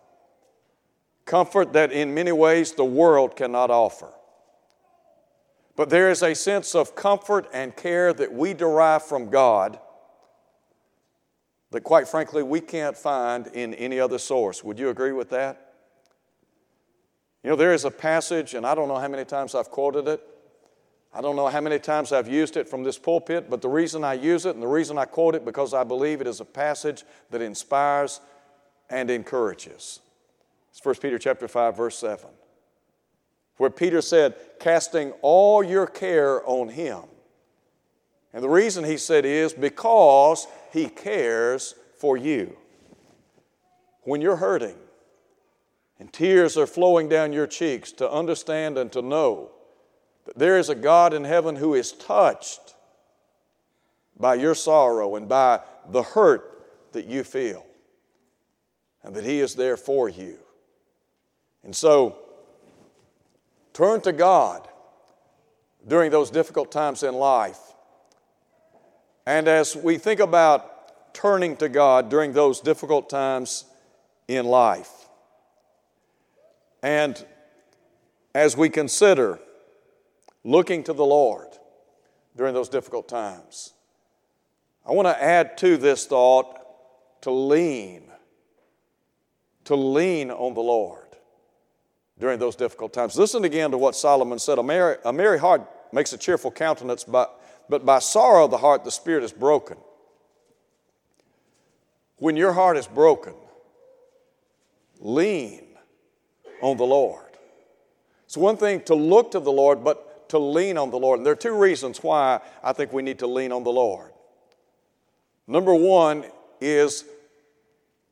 Comfort 1.24 1.72
that 1.72 1.90
in 1.90 2.14
many 2.14 2.30
ways 2.30 2.72
the 2.72 2.84
world 2.84 3.34
cannot 3.34 3.70
offer. 3.70 4.12
But 5.76 5.90
there 5.90 6.10
is 6.10 6.22
a 6.22 6.34
sense 6.34 6.74
of 6.74 6.94
comfort 6.94 7.48
and 7.52 7.74
care 7.74 8.12
that 8.12 8.32
we 8.32 8.52
derive 8.54 9.02
from 9.02 9.30
God 9.30 9.80
that, 11.70 11.82
quite 11.82 12.06
frankly, 12.06 12.42
we 12.42 12.60
can't 12.60 12.96
find 12.96 13.46
in 13.48 13.74
any 13.74 13.98
other 13.98 14.18
source. 14.18 14.62
Would 14.62 14.78
you 14.78 14.90
agree 14.90 15.12
with 15.12 15.30
that? 15.30 15.72
You 17.42 17.50
know, 17.50 17.56
there 17.56 17.72
is 17.72 17.84
a 17.84 17.90
passage, 17.90 18.54
and 18.54 18.66
I 18.66 18.74
don't 18.74 18.88
know 18.88 18.98
how 18.98 19.08
many 19.08 19.24
times 19.24 19.54
I've 19.54 19.70
quoted 19.70 20.06
it. 20.06 20.20
I 21.14 21.20
don't 21.20 21.34
know 21.34 21.48
how 21.48 21.60
many 21.60 21.78
times 21.78 22.12
I've 22.12 22.28
used 22.28 22.56
it 22.56 22.68
from 22.68 22.84
this 22.84 22.98
pulpit, 22.98 23.48
but 23.48 23.62
the 23.62 23.68
reason 23.68 24.04
I 24.04 24.14
use 24.14 24.46
it 24.46 24.54
and 24.54 24.62
the 24.62 24.68
reason 24.68 24.98
I 24.98 25.06
quote 25.06 25.34
it 25.34 25.44
because 25.44 25.74
I 25.74 25.82
believe 25.82 26.20
it 26.20 26.26
is 26.26 26.40
a 26.40 26.44
passage 26.44 27.04
that 27.30 27.40
inspires 27.40 28.20
and 28.90 29.10
encourages. 29.10 30.00
It's 30.70 30.84
1 30.84 30.96
Peter 30.96 31.18
chapter 31.18 31.48
5 31.48 31.76
verse 31.76 31.98
7 31.98 32.28
where 33.60 33.68
Peter 33.68 34.00
said, 34.00 34.34
casting 34.58 35.12
all 35.20 35.62
your 35.62 35.86
care 35.86 36.42
on 36.48 36.70
him. 36.70 37.02
And 38.32 38.42
the 38.42 38.48
reason 38.48 38.84
he 38.84 38.96
said 38.96 39.26
is 39.26 39.52
because 39.52 40.46
he 40.72 40.88
cares 40.88 41.74
for 41.98 42.16
you. 42.16 42.56
When 44.04 44.22
you're 44.22 44.36
hurting 44.36 44.76
and 45.98 46.10
tears 46.10 46.56
are 46.56 46.66
flowing 46.66 47.10
down 47.10 47.34
your 47.34 47.46
cheeks, 47.46 47.92
to 47.92 48.10
understand 48.10 48.78
and 48.78 48.90
to 48.92 49.02
know 49.02 49.50
that 50.24 50.38
there 50.38 50.56
is 50.56 50.70
a 50.70 50.74
God 50.74 51.12
in 51.12 51.24
heaven 51.24 51.56
who 51.56 51.74
is 51.74 51.92
touched 51.92 52.74
by 54.18 54.36
your 54.36 54.54
sorrow 54.54 55.16
and 55.16 55.28
by 55.28 55.60
the 55.90 56.02
hurt 56.02 56.92
that 56.92 57.04
you 57.04 57.24
feel, 57.24 57.66
and 59.02 59.14
that 59.14 59.24
He 59.24 59.40
is 59.40 59.54
there 59.54 59.76
for 59.76 60.08
you. 60.08 60.38
And 61.62 61.74
so, 61.74 62.16
Turn 63.72 64.00
to 64.02 64.12
God 64.12 64.68
during 65.86 66.10
those 66.10 66.30
difficult 66.30 66.72
times 66.72 67.02
in 67.02 67.14
life. 67.14 67.58
And 69.26 69.48
as 69.48 69.76
we 69.76 69.96
think 69.96 70.20
about 70.20 71.14
turning 71.14 71.56
to 71.56 71.68
God 71.68 72.08
during 72.08 72.32
those 72.32 72.60
difficult 72.60 73.08
times 73.08 73.64
in 74.28 74.46
life, 74.46 75.08
and 76.82 77.24
as 78.34 78.56
we 78.56 78.68
consider 78.68 79.38
looking 80.44 80.82
to 80.84 80.92
the 80.92 81.04
Lord 81.04 81.48
during 82.36 82.54
those 82.54 82.68
difficult 82.68 83.08
times, 83.08 83.72
I 84.86 84.92
want 84.92 85.06
to 85.06 85.22
add 85.22 85.56
to 85.58 85.76
this 85.76 86.06
thought 86.06 86.58
to 87.22 87.30
lean, 87.30 88.02
to 89.70 89.76
lean 89.76 90.32
on 90.32 90.52
the 90.52 90.60
Lord 90.60 91.06
during 92.18 92.40
those 92.40 92.56
difficult 92.56 92.92
times. 92.92 93.16
Listen 93.16 93.44
again 93.44 93.70
to 93.70 93.78
what 93.78 93.94
Solomon 93.94 94.40
said 94.40 94.58
A 94.58 94.64
merry, 94.64 94.96
a 95.04 95.12
merry 95.12 95.38
heart 95.38 95.62
makes 95.92 96.12
a 96.12 96.18
cheerful 96.18 96.50
countenance, 96.50 97.04
but, 97.04 97.40
but 97.68 97.86
by 97.86 98.00
sorrow 98.00 98.46
of 98.46 98.50
the 98.50 98.58
heart 98.58 98.82
the 98.82 98.90
spirit 98.90 99.22
is 99.22 99.30
broken. 99.30 99.76
When 102.16 102.36
your 102.36 102.52
heart 102.52 102.78
is 102.78 102.88
broken, 102.88 103.34
lean 104.98 105.62
on 106.60 106.76
the 106.76 106.84
Lord. 106.84 107.30
It's 108.24 108.36
one 108.36 108.56
thing 108.56 108.80
to 108.86 108.96
look 108.96 109.30
to 109.30 109.38
the 109.38 109.52
Lord, 109.52 109.84
but 109.84 110.28
to 110.30 110.38
lean 110.40 110.78
on 110.78 110.90
the 110.90 110.98
Lord. 110.98 111.20
And 111.20 111.26
there 111.26 111.34
are 111.34 111.36
two 111.36 111.56
reasons 111.56 112.02
why 112.02 112.40
I 112.60 112.72
think 112.72 112.92
we 112.92 113.02
need 113.02 113.20
to 113.20 113.28
lean 113.28 113.52
on 113.52 113.62
the 113.62 113.70
Lord. 113.70 114.10
Number 115.46 115.76
one 115.76 116.24
is 116.60 117.04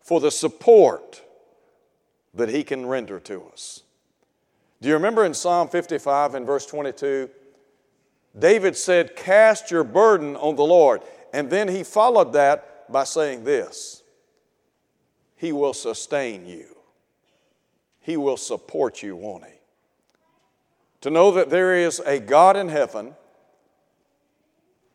for 0.05 0.21
the 0.21 0.31
support 0.31 1.25
that 2.39 2.49
He 2.49 2.65
can 2.65 2.87
render 2.87 3.21
to 3.21 3.45
us. 3.53 3.83
Do 4.81 4.89
you 4.89 4.95
remember 4.95 5.25
in 5.25 5.35
Psalm 5.35 5.69
55 5.69 6.35
and 6.35 6.47
verse 6.47 6.67
22? 6.67 7.29
David 8.39 8.77
said, 8.77 9.17
Cast 9.17 9.71
your 9.71 9.85
burden 9.85 10.37
on 10.37 10.57
the 10.57 10.65
Lord. 10.65 11.03
And 11.33 11.51
then 11.51 11.69
he 11.69 11.83
followed 11.83 12.33
that 12.33 12.91
by 12.91 13.05
saying 13.05 13.45
this 13.45 14.03
He 15.37 15.53
will 15.53 15.75
sustain 15.75 16.47
you, 16.47 16.77
He 18.01 18.17
will 18.17 18.37
support 18.37 19.03
you, 19.03 19.17
won't 19.17 19.45
He? 19.45 19.53
To 21.03 21.11
know 21.11 21.31
that 21.33 21.51
there 21.51 21.75
is 21.77 22.01
a 22.01 22.19
God 22.19 22.57
in 22.57 22.69
heaven 22.69 23.15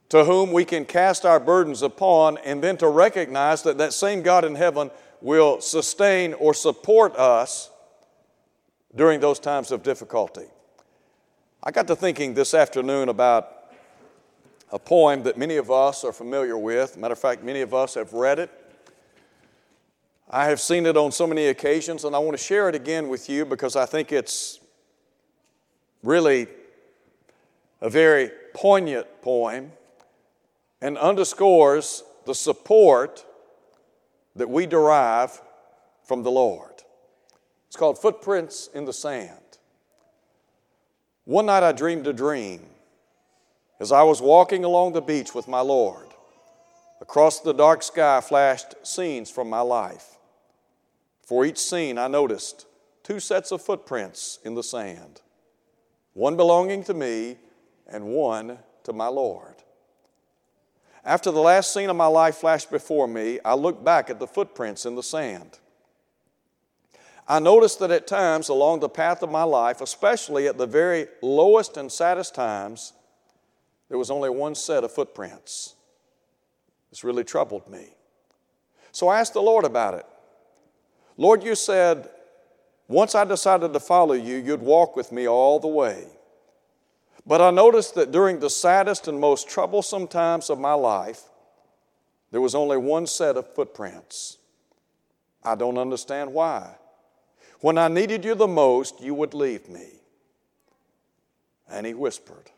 to 0.10 0.26
whom 0.26 0.52
we 0.52 0.64
can 0.64 0.86
cast 0.86 1.26
our 1.26 1.40
burdens 1.40 1.82
upon, 1.82 2.38
and 2.46 2.64
then 2.64 2.78
to 2.78 2.88
recognize 2.88 3.64
that 3.64 3.80
that 3.80 3.94
same 3.94 4.22
God 4.22 4.46
in 4.46 4.54
heaven 4.54 4.92
will 5.24 5.62
sustain 5.62 6.34
or 6.34 6.54
support 6.54 7.16
us 7.16 7.72
during 8.94 9.22
those 9.22 9.40
times 9.40 9.72
of 9.72 9.82
difficulty. 9.82 10.46
I 11.64 11.72
got 11.72 11.88
to 11.88 11.96
thinking 11.96 12.34
this 12.34 12.54
afternoon 12.54 13.08
about 13.08 13.50
a 14.70 14.78
poem 14.78 15.24
that 15.24 15.38
many 15.38 15.56
of 15.56 15.72
us 15.72 16.04
are 16.04 16.12
familiar 16.12 16.58
with. 16.58 16.98
Matter 16.98 17.14
of 17.14 17.20
fact, 17.20 17.42
many 17.42 17.62
of 17.62 17.74
us 17.74 17.94
have 17.94 18.12
read 18.12 18.38
it. 18.38 18.52
I 20.30 20.46
have 20.46 20.60
seen 20.60 20.86
it 20.86 20.98
on 20.98 21.12
so 21.12 21.26
many 21.26 21.48
occasions, 21.48 22.04
and 22.04 22.16
I 22.16 22.20
want 22.20 22.38
to 22.38 22.44
share 22.44 22.68
it 22.68 22.76
again 22.76 23.08
with 23.08 23.30
you 23.30 23.46
because 23.46 23.78
I 23.78 23.86
think 23.86 24.12
it's 24.12 24.60
really 26.04 26.48
a 27.80 27.90
very 27.90 28.30
poignant 28.54 29.08
poem 29.22 29.72
and 30.82 30.98
underscores 30.98 32.04
the 32.26 32.36
support 32.36 33.26
that 34.36 34.50
we 34.50 34.66
derive 34.66 35.42
from 36.04 36.24
the 36.24 36.32
Lord. 36.32 36.84
It's 37.68 37.76
called 37.76 37.98
Footprints 37.98 38.70
in 38.74 38.86
the 38.86 38.94
Sand. 38.94 39.40
One 41.26 41.46
night 41.46 41.64
I 41.64 41.72
dreamed 41.72 42.08
a 42.08 42.14
dream 42.14 42.66
as 43.80 43.92
I 43.92 44.04
was 44.04 44.22
walking 44.22 44.64
along 44.64 44.94
the 44.94 45.02
beach 45.02 45.34
with 45.34 45.48
my 45.48 45.62
Lord. 45.62 46.08
Across 47.02 47.42
the 47.42 47.54
dark 47.54 47.84
sky 47.84 48.22
flashed 48.22 48.76
scenes 48.84 49.30
from 49.30 49.50
my 49.50 49.62
life. 49.62 50.18
For 51.26 51.46
each 51.46 51.58
scene, 51.58 51.98
I 51.98 52.08
noticed 52.08 52.66
two 53.04 53.20
sets 53.20 53.52
of 53.52 53.62
footprints 53.62 54.40
in 54.44 54.56
the 54.56 54.64
sand 54.64 55.22
one 56.14 56.38
belonging 56.38 56.84
to 56.84 56.94
me 56.94 57.38
and 57.88 58.06
one 58.06 58.60
to 58.84 58.94
my 58.94 59.08
Lord. 59.08 59.63
After 61.06 61.32
the 61.32 61.42
last 61.42 61.74
scene 61.74 61.90
of 61.90 61.96
my 61.96 62.08
life 62.08 62.36
flashed 62.36 62.72
before 62.72 63.08
me, 63.08 63.40
I 63.44 63.56
looked 63.56 63.84
back 63.84 64.10
at 64.10 64.20
the 64.20 64.28
footprints 64.28 64.86
in 64.86 64.96
the 64.96 65.04
sand. 65.04 65.60
I 67.28 67.40
noticed 67.40 67.80
that 67.80 67.92
at 67.92 68.08
times 68.08 68.50
along 68.50 68.80
the 68.80 68.90
path 68.90 69.22
of 69.22 69.32
my 69.32 69.44
life, 69.44 69.82
especially 69.82 70.48
at 70.48 70.58
the 70.58 70.68
very 70.68 71.08
lowest 71.22 71.78
and 71.78 71.92
saddest 71.92 72.36
times, 72.36 72.94
there 73.90 73.98
was 73.98 74.12
only 74.12 74.30
one 74.30 74.56
set 74.56 74.84
of 74.84 74.92
footprints. 74.92 75.76
This 76.90 77.04
really 77.04 77.24
troubled 77.24 77.70
me. 77.70 77.90
So 78.92 79.08
I 79.08 79.20
asked 79.20 79.34
the 79.34 79.42
Lord 79.42 79.66
about 79.66 79.96
it. 79.96 80.06
Lord, 81.18 81.44
you 81.44 81.56
said, 81.56 82.10
once 82.88 83.16
I 83.16 83.24
decided 83.24 83.74
to 83.74 83.80
follow 83.80 84.14
you, 84.14 84.38
you'd 84.38 84.62
walk 84.62 84.96
with 84.96 85.12
me 85.12 85.28
all 85.28 85.60
the 85.60 85.68
way. 85.68 86.06
But 87.26 87.42
I 87.42 87.52
noticed 87.52 87.96
that 87.96 88.12
during 88.12 88.40
the 88.40 88.50
saddest 88.50 89.08
and 89.08 89.20
most 89.20 89.50
troublesome 89.50 90.08
times 90.08 90.50
of 90.50 90.60
my 90.60 90.74
life, 90.74 91.24
there 92.32 92.42
was 92.42 92.56
only 92.56 92.78
one 92.78 93.08
set 93.08 93.38
of 93.38 93.54
footprints. 93.54 94.38
I 95.44 95.56
don't 95.56 95.78
understand 95.78 96.34
why. 96.34 96.76
When 97.62 97.78
I 97.78 97.88
needed 97.88 98.26
you 98.26 98.36
the 98.36 98.48
most, 98.48 99.00
you 99.00 99.14
would 99.14 99.34
leave 99.34 99.70
me. 99.70 99.88
And 101.70 101.86
he 101.86 101.94
whispered, 101.94 102.52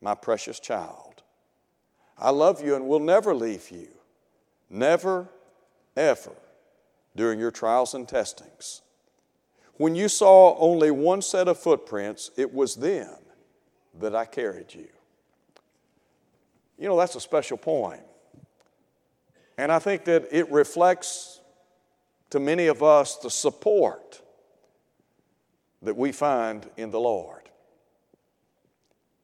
My 0.00 0.14
precious 0.14 0.58
child, 0.58 1.22
I 2.18 2.30
love 2.30 2.64
you 2.64 2.74
and 2.74 2.88
will 2.88 3.00
never 3.00 3.34
leave 3.34 3.70
you. 3.70 3.88
Never, 4.68 5.28
ever 5.96 6.32
during 7.14 7.38
your 7.38 7.52
trials 7.52 7.94
and 7.94 8.08
testings. 8.08 8.82
When 9.74 9.94
you 9.94 10.08
saw 10.08 10.56
only 10.58 10.90
one 10.90 11.22
set 11.22 11.48
of 11.48 11.58
footprints, 11.58 12.30
it 12.36 12.52
was 12.52 12.74
then 12.76 13.14
that 14.00 14.14
I 14.14 14.24
carried 14.24 14.74
you. 14.74 14.88
You 16.78 16.88
know, 16.88 16.96
that's 16.98 17.14
a 17.14 17.20
special 17.20 17.56
poem. 17.56 18.00
And 19.58 19.72
I 19.72 19.78
think 19.78 20.04
that 20.04 20.28
it 20.30 20.50
reflects 20.50 21.40
to 22.30 22.40
many 22.40 22.66
of 22.66 22.82
us 22.82 23.16
the 23.16 23.30
support 23.30 24.20
that 25.82 25.96
we 25.96 26.12
find 26.12 26.68
in 26.76 26.90
the 26.90 27.00
Lord. 27.00 27.48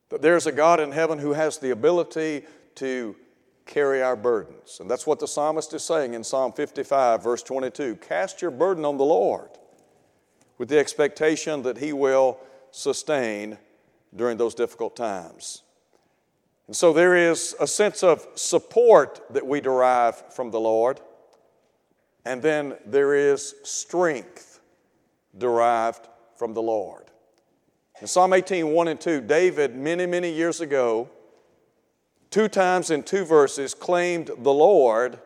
That 0.08 0.22
there's 0.22 0.46
a 0.46 0.52
God 0.52 0.80
in 0.80 0.92
heaven 0.92 1.18
who 1.18 1.32
has 1.32 1.58
the 1.58 1.70
ability 1.70 2.44
to 2.76 3.16
carry 3.66 4.02
our 4.02 4.16
burdens. 4.16 4.78
And 4.80 4.90
that's 4.90 5.06
what 5.06 5.18
the 5.18 5.28
psalmist 5.28 5.72
is 5.74 5.84
saying 5.84 6.14
in 6.14 6.24
Psalm 6.24 6.52
55, 6.52 7.22
verse 7.22 7.42
22. 7.42 7.96
Cast 7.96 8.42
your 8.42 8.50
burden 8.50 8.84
on 8.84 8.96
the 8.96 9.04
Lord 9.04 9.50
with 10.58 10.68
the 10.68 10.78
expectation 10.78 11.62
that 11.62 11.78
He 11.78 11.92
will 11.92 12.38
sustain 12.70 13.58
during 14.14 14.36
those 14.36 14.54
difficult 14.54 14.96
times. 14.96 15.62
And 16.66 16.76
so 16.76 16.92
there 16.92 17.16
is 17.16 17.54
a 17.60 17.66
sense 17.66 18.02
of 18.02 18.26
support 18.34 19.20
that 19.30 19.46
we 19.46 19.60
derive 19.60 20.16
from 20.32 20.50
the 20.50 20.60
Lord, 20.60 21.00
and 22.24 22.40
then 22.40 22.76
there 22.86 23.14
is 23.14 23.54
strength 23.64 24.60
derived 25.36 26.08
from 26.36 26.54
the 26.54 26.62
Lord. 26.62 27.04
In 28.00 28.06
Psalm 28.06 28.32
18, 28.32 28.68
1 28.68 28.88
and 28.88 29.00
2, 29.00 29.20
David, 29.20 29.76
many, 29.76 30.06
many 30.06 30.32
years 30.32 30.60
ago, 30.60 31.08
two 32.30 32.48
times 32.48 32.90
in 32.90 33.02
two 33.02 33.24
verses, 33.24 33.74
claimed 33.74 34.30
the 34.38 34.52
Lord 34.52 35.18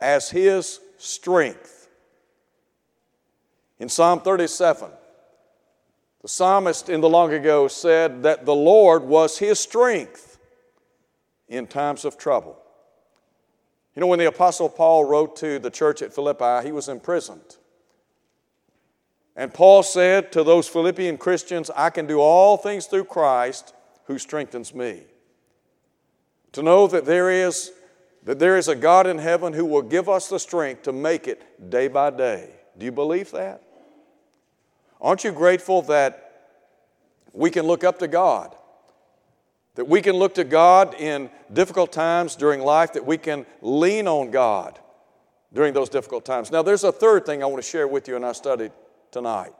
as 0.00 0.30
his 0.30 0.80
strength. 0.96 1.88
In 3.78 3.88
Psalm 3.88 4.20
37, 4.20 4.90
the 6.28 6.32
psalmist 6.32 6.90
in 6.90 7.00
the 7.00 7.08
long 7.08 7.32
ago 7.32 7.68
said 7.68 8.22
that 8.24 8.44
the 8.44 8.54
Lord 8.54 9.02
was 9.02 9.38
his 9.38 9.58
strength 9.58 10.38
in 11.48 11.66
times 11.66 12.04
of 12.04 12.18
trouble. 12.18 12.58
You 13.96 14.00
know, 14.00 14.08
when 14.08 14.18
the 14.18 14.26
Apostle 14.26 14.68
Paul 14.68 15.06
wrote 15.06 15.36
to 15.36 15.58
the 15.58 15.70
church 15.70 16.02
at 16.02 16.14
Philippi, 16.14 16.66
he 16.66 16.70
was 16.70 16.86
imprisoned. 16.86 17.56
And 19.36 19.54
Paul 19.54 19.82
said 19.82 20.30
to 20.32 20.44
those 20.44 20.68
Philippian 20.68 21.16
Christians, 21.16 21.70
I 21.74 21.88
can 21.88 22.06
do 22.06 22.20
all 22.20 22.58
things 22.58 22.84
through 22.84 23.04
Christ 23.04 23.72
who 24.04 24.18
strengthens 24.18 24.74
me. 24.74 25.04
To 26.52 26.62
know 26.62 26.86
that 26.88 27.06
there 27.06 27.30
is 27.30 27.72
that 28.24 28.38
there 28.38 28.58
is 28.58 28.68
a 28.68 28.76
God 28.76 29.06
in 29.06 29.16
heaven 29.16 29.54
who 29.54 29.64
will 29.64 29.80
give 29.80 30.10
us 30.10 30.28
the 30.28 30.38
strength 30.38 30.82
to 30.82 30.92
make 30.92 31.26
it 31.26 31.70
day 31.70 31.88
by 31.88 32.10
day. 32.10 32.50
Do 32.76 32.84
you 32.84 32.92
believe 32.92 33.30
that? 33.30 33.62
Aren't 35.00 35.24
you 35.24 35.32
grateful 35.32 35.82
that 35.82 36.24
we 37.32 37.50
can 37.50 37.66
look 37.66 37.84
up 37.84 37.98
to 38.00 38.08
God? 38.08 38.54
That 39.76 39.86
we 39.86 40.02
can 40.02 40.16
look 40.16 40.34
to 40.34 40.44
God 40.44 40.94
in 40.94 41.30
difficult 41.52 41.92
times 41.92 42.34
during 42.34 42.60
life, 42.60 42.92
that 42.94 43.06
we 43.06 43.16
can 43.16 43.46
lean 43.62 44.08
on 44.08 44.30
God 44.30 44.78
during 45.52 45.72
those 45.72 45.88
difficult 45.88 46.24
times. 46.24 46.50
Now, 46.50 46.62
there's 46.62 46.84
a 46.84 46.92
third 46.92 47.24
thing 47.24 47.42
I 47.42 47.46
want 47.46 47.62
to 47.62 47.68
share 47.68 47.86
with 47.86 48.08
you 48.08 48.16
in 48.16 48.24
our 48.24 48.34
study 48.34 48.70
tonight. 49.12 49.54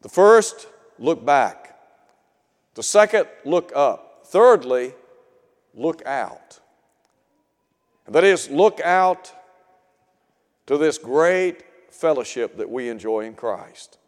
The 0.00 0.08
first, 0.08 0.68
look 0.98 1.24
back. 1.24 1.76
The 2.74 2.82
second, 2.82 3.26
look 3.44 3.72
up. 3.74 4.26
Thirdly, 4.26 4.94
look 5.74 6.06
out. 6.06 6.60
That 8.06 8.24
is, 8.24 8.48
look 8.48 8.80
out 8.80 9.32
to 10.66 10.78
this 10.78 10.98
great 10.98 11.64
fellowship 11.98 12.56
that 12.56 12.70
we 12.70 12.88
enjoy 12.88 13.24
in 13.26 13.34
Christ. 13.34 13.98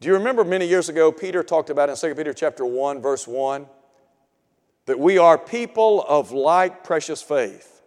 Do 0.00 0.08
you 0.08 0.14
remember 0.14 0.44
many 0.44 0.66
years 0.66 0.88
ago, 0.88 1.10
Peter 1.10 1.42
talked 1.42 1.70
about 1.70 1.88
in 1.88 1.96
2 1.96 2.14
Peter 2.14 2.34
chapter 2.34 2.66
1, 2.66 3.00
verse 3.00 3.26
1, 3.26 3.66
that 4.86 4.98
we 4.98 5.16
are 5.16 5.38
people 5.38 6.04
of 6.06 6.30
like 6.30 6.84
precious 6.84 7.22
faith. 7.22 7.82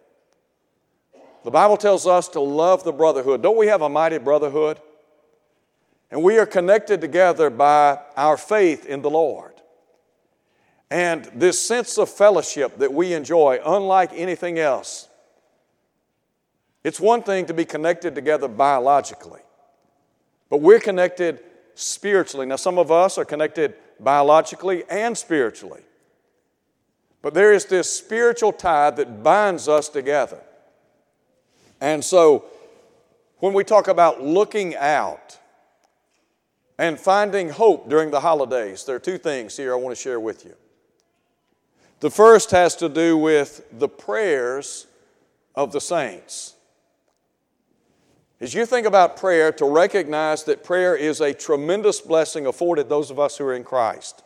The 1.44 1.50
Bible 1.50 1.76
tells 1.76 2.06
us 2.06 2.28
to 2.30 2.40
love 2.40 2.82
the 2.82 2.92
brotherhood. 2.92 3.40
Don't 3.40 3.56
we 3.56 3.68
have 3.68 3.82
a 3.82 3.88
mighty 3.88 4.18
brotherhood? 4.18 4.80
And 6.10 6.22
we 6.22 6.38
are 6.38 6.46
connected 6.46 7.00
together 7.00 7.50
by 7.50 8.00
our 8.16 8.36
faith 8.36 8.84
in 8.84 9.02
the 9.02 9.10
Lord. 9.10 9.54
And 10.90 11.26
this 11.34 11.64
sense 11.64 11.98
of 11.98 12.08
fellowship 12.08 12.78
that 12.78 12.92
we 12.92 13.12
enjoy, 13.12 13.60
unlike 13.64 14.10
anything 14.14 14.58
else, 14.58 15.07
it's 16.88 16.98
one 16.98 17.22
thing 17.22 17.44
to 17.44 17.52
be 17.52 17.66
connected 17.66 18.14
together 18.14 18.48
biologically, 18.48 19.42
but 20.48 20.62
we're 20.62 20.80
connected 20.80 21.38
spiritually. 21.74 22.46
Now, 22.46 22.56
some 22.56 22.78
of 22.78 22.90
us 22.90 23.18
are 23.18 23.26
connected 23.26 23.74
biologically 24.00 24.84
and 24.88 25.16
spiritually, 25.16 25.82
but 27.20 27.34
there 27.34 27.52
is 27.52 27.66
this 27.66 27.92
spiritual 27.92 28.52
tie 28.52 28.88
that 28.88 29.22
binds 29.22 29.68
us 29.68 29.90
together. 29.90 30.40
And 31.78 32.02
so, 32.02 32.46
when 33.40 33.52
we 33.52 33.64
talk 33.64 33.86
about 33.86 34.22
looking 34.22 34.74
out 34.74 35.38
and 36.78 36.98
finding 36.98 37.50
hope 37.50 37.90
during 37.90 38.10
the 38.10 38.20
holidays, 38.20 38.84
there 38.84 38.96
are 38.96 39.00
two 39.00 39.18
things 39.18 39.58
here 39.58 39.74
I 39.74 39.76
want 39.76 39.94
to 39.94 40.02
share 40.02 40.20
with 40.20 40.42
you. 40.46 40.54
The 42.00 42.10
first 42.10 42.50
has 42.52 42.76
to 42.76 42.88
do 42.88 43.18
with 43.18 43.62
the 43.78 43.88
prayers 43.88 44.86
of 45.54 45.72
the 45.72 45.82
saints. 45.82 46.54
As 48.40 48.54
you 48.54 48.66
think 48.66 48.86
about 48.86 49.16
prayer, 49.16 49.50
to 49.52 49.64
recognize 49.64 50.44
that 50.44 50.62
prayer 50.62 50.94
is 50.94 51.20
a 51.20 51.34
tremendous 51.34 52.00
blessing 52.00 52.46
afforded 52.46 52.88
those 52.88 53.10
of 53.10 53.18
us 53.18 53.36
who 53.36 53.44
are 53.44 53.54
in 53.54 53.64
Christ. 53.64 54.22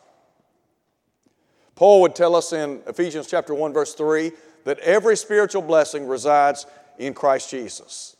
Paul 1.75 2.01
would 2.01 2.15
tell 2.15 2.35
us 2.35 2.53
in 2.53 2.81
Ephesians 2.85 3.27
chapter 3.27 3.55
1 3.55 3.73
verse 3.73 3.95
3 3.95 4.31
that 4.65 4.79
every 4.79 5.17
spiritual 5.17 5.63
blessing 5.63 6.07
resides 6.07 6.67
in 6.99 7.15
Christ 7.15 7.49
Jesus. 7.49 8.15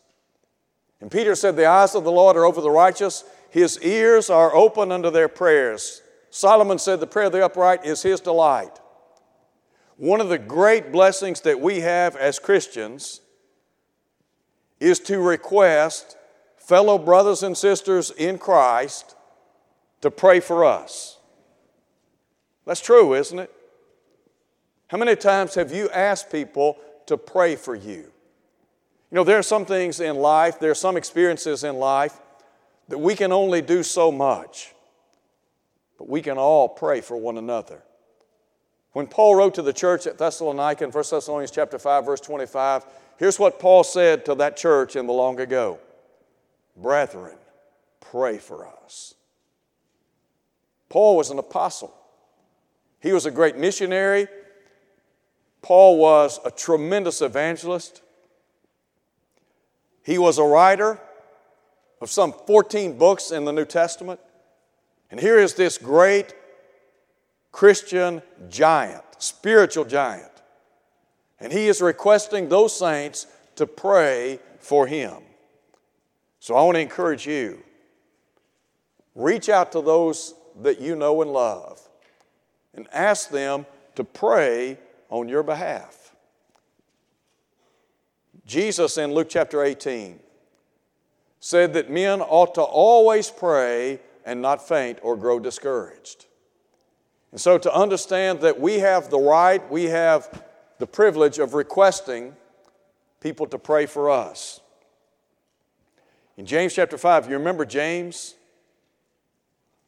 And 0.99 1.11
Peter 1.11 1.35
said 1.35 1.55
the 1.55 1.67
eyes 1.67 1.93
of 1.93 2.03
the 2.03 2.11
Lord 2.11 2.35
are 2.35 2.45
over 2.45 2.61
the 2.61 2.71
righteous, 2.71 3.23
his 3.51 3.79
ears 3.81 4.31
are 4.31 4.55
open 4.55 4.91
unto 4.91 5.11
their 5.11 5.27
prayers. 5.27 6.01
Solomon 6.31 6.79
said 6.79 6.99
the 6.99 7.07
prayer 7.07 7.27
of 7.27 7.33
the 7.33 7.45
upright 7.45 7.85
is 7.85 8.01
his 8.01 8.19
delight. 8.19 8.79
One 9.97 10.21
of 10.21 10.29
the 10.29 10.39
great 10.39 10.91
blessings 10.91 11.41
that 11.41 11.59
we 11.59 11.81
have 11.81 12.15
as 12.15 12.39
Christians 12.39 13.21
is 14.83 14.99
to 14.99 15.19
request 15.19 16.17
fellow 16.57 16.97
brothers 16.97 17.41
and 17.41 17.57
sisters 17.57 18.11
in 18.11 18.37
Christ 18.37 19.15
to 20.01 20.11
pray 20.11 20.39
for 20.39 20.65
us. 20.65 21.17
That's 22.65 22.81
true, 22.81 23.13
isn't 23.13 23.39
it? 23.39 23.51
How 24.87 24.97
many 24.97 25.15
times 25.15 25.55
have 25.55 25.71
you 25.71 25.89
asked 25.89 26.31
people 26.31 26.77
to 27.07 27.17
pray 27.17 27.55
for 27.55 27.75
you? 27.75 28.11
You 29.11 29.15
know, 29.17 29.23
there 29.23 29.39
are 29.39 29.43
some 29.43 29.65
things 29.65 29.99
in 29.99 30.17
life, 30.17 30.59
there 30.59 30.71
are 30.71 30.75
some 30.75 30.97
experiences 30.97 31.63
in 31.63 31.75
life 31.75 32.19
that 32.89 32.97
we 32.97 33.15
can 33.15 33.31
only 33.31 33.61
do 33.61 33.83
so 33.83 34.11
much, 34.11 34.73
but 35.97 36.09
we 36.09 36.21
can 36.21 36.37
all 36.37 36.67
pray 36.67 36.99
for 36.99 37.15
one 37.15 37.37
another. 37.37 37.81
When 38.91 39.07
Paul 39.07 39.35
wrote 39.35 39.55
to 39.55 39.61
the 39.61 39.73
church 39.73 40.05
at 40.07 40.17
Thessalonica 40.17 40.83
in 40.83 40.91
1 40.91 41.03
Thessalonians 41.09 41.51
chapter 41.51 41.79
5, 41.79 42.05
verse 42.05 42.21
25, 42.21 42.85
Here's 43.17 43.39
what 43.39 43.59
Paul 43.59 43.83
said 43.83 44.25
to 44.25 44.35
that 44.35 44.57
church 44.57 44.95
in 44.95 45.07
the 45.07 45.13
long 45.13 45.39
ago 45.39 45.79
Brethren, 46.75 47.37
pray 47.99 48.37
for 48.37 48.67
us. 48.67 49.15
Paul 50.89 51.17
was 51.17 51.29
an 51.29 51.39
apostle, 51.39 51.93
he 52.99 53.13
was 53.13 53.25
a 53.25 53.31
great 53.31 53.57
missionary. 53.57 54.27
Paul 55.61 55.97
was 55.97 56.41
a 56.43 56.51
tremendous 56.51 57.21
evangelist. 57.21 58.01
He 60.03 60.17
was 60.17 60.37
a 60.37 60.43
writer 60.43 60.99
of 62.01 62.11
some 62.11 62.33
14 62.33 62.97
books 62.97 63.31
in 63.31 63.45
the 63.45 63.53
New 63.53 63.63
Testament. 63.63 64.19
And 65.09 65.21
here 65.21 65.39
is 65.39 65.53
this 65.53 65.77
great 65.77 66.33
Christian 67.53 68.21
giant, 68.49 69.03
spiritual 69.19 69.85
giant, 69.85 70.32
and 71.43 71.51
he 71.51 71.67
is 71.67 71.81
requesting 71.81 72.47
those 72.47 72.73
saints 72.73 73.27
to 73.57 73.67
pray 73.67 74.39
for 74.59 74.87
him. 74.87 75.17
So 76.39 76.55
I 76.55 76.63
want 76.63 76.75
to 76.75 76.81
encourage 76.81 77.27
you 77.27 77.61
reach 79.13 79.49
out 79.49 79.73
to 79.73 79.81
those 79.81 80.33
that 80.61 80.79
you 80.79 80.95
know 80.95 81.21
and 81.21 81.31
love 81.31 81.79
and 82.73 82.87
ask 82.93 83.29
them 83.29 83.65
to 83.95 84.03
pray 84.05 84.79
on 85.09 85.27
your 85.27 85.43
behalf. 85.43 86.15
Jesus 88.45 88.97
in 88.97 89.13
Luke 89.13 89.27
chapter 89.29 89.63
18 89.63 90.19
said 91.41 91.73
that 91.73 91.91
men 91.91 92.21
ought 92.21 92.55
to 92.55 92.61
always 92.61 93.29
pray 93.29 93.99
and 94.25 94.41
not 94.41 94.65
faint 94.65 94.97
or 95.01 95.17
grow 95.17 95.39
discouraged. 95.39 96.25
And 97.31 97.41
so, 97.41 97.57
to 97.57 97.73
understand 97.73 98.41
that 98.41 98.59
we 98.59 98.79
have 98.79 99.09
the 99.09 99.19
right, 99.19 99.69
we 99.71 99.85
have 99.85 100.43
the 100.83 100.87
privilege 100.87 101.39
of 101.39 101.53
requesting 101.53 102.35
people 103.21 103.47
to 103.47 103.57
pray 103.57 103.85
for 103.85 104.11
us. 104.11 104.59
In 106.35 106.45
James 106.45 106.75
chapter 106.75 106.97
5, 106.97 107.29
you 107.29 107.37
remember 107.37 107.63
James 107.63 108.35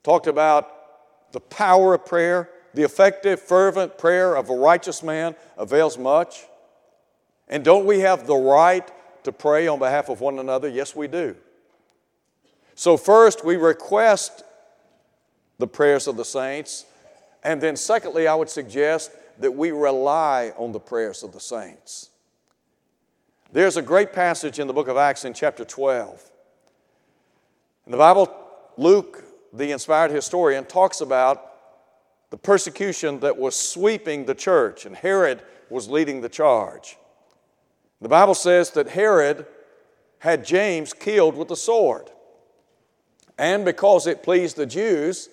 talked 0.03 0.25
about 0.25 0.71
the 1.34 1.41
power 1.41 1.95
of 1.95 2.05
prayer, 2.05 2.49
the 2.73 2.84
effective, 2.84 3.41
fervent 3.41 3.97
prayer 3.97 4.38
of 4.38 4.49
a 4.49 4.55
righteous 4.55 5.03
man 5.03 5.36
avails 5.58 5.97
much. 5.97 6.45
And 7.49 7.62
don't 7.62 7.86
we 7.86 7.99
have 7.99 8.25
the 8.25 8.38
right 8.38 8.89
to 9.25 9.34
pray 9.34 9.67
on 9.67 9.79
behalf 9.79 10.08
of 10.08 10.21
one 10.21 10.39
another? 10.39 10.69
Yes, 10.69 10.95
we 10.95 11.10
do. 11.10 11.36
So, 12.73 12.95
first, 12.95 13.43
we 13.43 13.58
request 13.58 14.45
the 15.58 15.67
prayers 15.67 16.08
of 16.08 16.15
the 16.15 16.23
saints. 16.23 16.86
And 17.43 17.60
then, 17.60 17.75
secondly, 17.75 18.29
I 18.29 18.36
would 18.36 18.49
suggest 18.49 19.12
that 19.39 19.52
we 19.52 19.71
rely 19.71 20.54
on 20.58 20.71
the 20.71 20.80
prayers 20.80 21.24
of 21.24 21.32
the 21.32 21.39
saints. 21.39 22.10
There's 23.52 23.78
a 23.78 23.82
great 23.82 24.13
passage 24.13 24.60
in 24.60 24.67
the 24.67 24.74
book 24.74 24.88
of 24.88 24.98
Acts 24.98 25.26
in 25.26 25.34
chapter 25.34 25.63
12. 25.63 26.32
In 27.86 27.91
the 27.91 27.98
Bible, 27.98 28.34
Luke, 28.78 29.24
the 29.54 29.71
inspired 29.71 30.12
historian, 30.12 30.65
talks 30.65 31.02
about 31.02 31.52
the 32.32 32.38
persecution 32.38 33.19
that 33.21 33.38
was 33.38 33.56
sweeping 33.56 34.26
the 34.26 34.36
church, 34.36 34.86
and 34.86 34.95
Herod 34.95 35.41
was 35.69 35.89
leading 35.89 36.21
the 36.21 36.30
charge. 36.30 36.98
The 38.02 38.10
Bible 38.10 38.36
says 38.36 38.71
that 38.71 38.89
Herod 38.89 39.45
had 40.19 40.43
James 40.43 40.91
killed 40.91 41.36
with 41.36 41.52
a 41.52 41.56
sword. 41.56 42.10
And 43.38 43.65
because 43.65 44.08
it 44.08 44.24
pleased 44.24 44.58
the 44.58 44.65
Jews, 44.65 45.30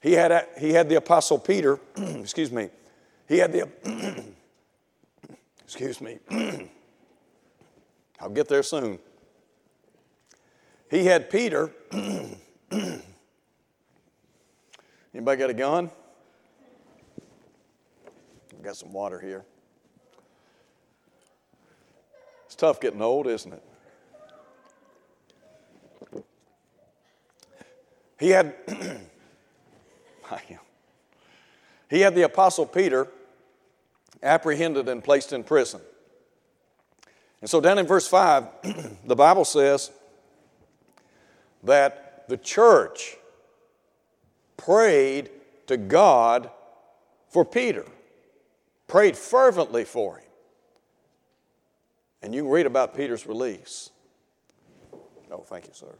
he 0.00 0.12
had, 0.12 0.48
he 0.58 0.72
had 0.72 0.88
the 0.88 0.96
apostle 0.96 1.38
Peter, 1.38 1.78
excuse 1.96 2.50
me, 2.50 2.70
he 3.28 3.38
had 3.38 3.52
the, 3.52 3.68
excuse 5.64 6.00
me, 6.00 6.18
I'll 8.20 8.30
get 8.30 8.48
there 8.48 8.62
soon. 8.62 8.98
He 10.90 11.04
had 11.04 11.28
Peter, 11.28 11.70
anybody 15.12 15.38
got 15.38 15.50
a 15.50 15.54
gun? 15.54 15.90
I've 18.52 18.62
got 18.62 18.76
some 18.76 18.92
water 18.92 19.18
here. 19.18 19.44
It's 22.46 22.54
tough 22.54 22.80
getting 22.80 23.02
old, 23.02 23.26
isn't 23.26 23.52
it? 23.52 23.62
He 28.18 28.30
had 28.30 28.54
he 31.88 32.00
had 32.00 32.14
the 32.14 32.22
apostle 32.22 32.66
Peter 32.66 33.08
apprehended 34.26 34.88
and 34.88 35.02
placed 35.02 35.32
in 35.32 35.44
prison. 35.44 35.80
And 37.40 37.48
so 37.48 37.60
down 37.60 37.78
in 37.78 37.86
verse 37.86 38.08
5, 38.08 38.48
the 39.06 39.16
Bible 39.16 39.44
says 39.44 39.90
that 41.62 42.24
the 42.28 42.36
church 42.36 43.16
prayed 44.56 45.30
to 45.66 45.76
God 45.76 46.50
for 47.28 47.44
Peter, 47.44 47.84
prayed 48.88 49.16
fervently 49.16 49.84
for 49.84 50.18
him. 50.18 50.24
And 52.22 52.34
you 52.34 52.42
can 52.42 52.50
read 52.50 52.66
about 52.66 52.96
Peter's 52.96 53.26
release. 53.26 53.90
Oh, 55.30 55.44
thank 55.46 55.66
you, 55.66 55.72
sir. 55.74 55.94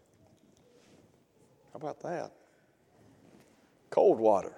How 1.73 1.77
about 1.77 2.01
that? 2.01 2.33
Cold 3.91 4.19
water. 4.19 4.55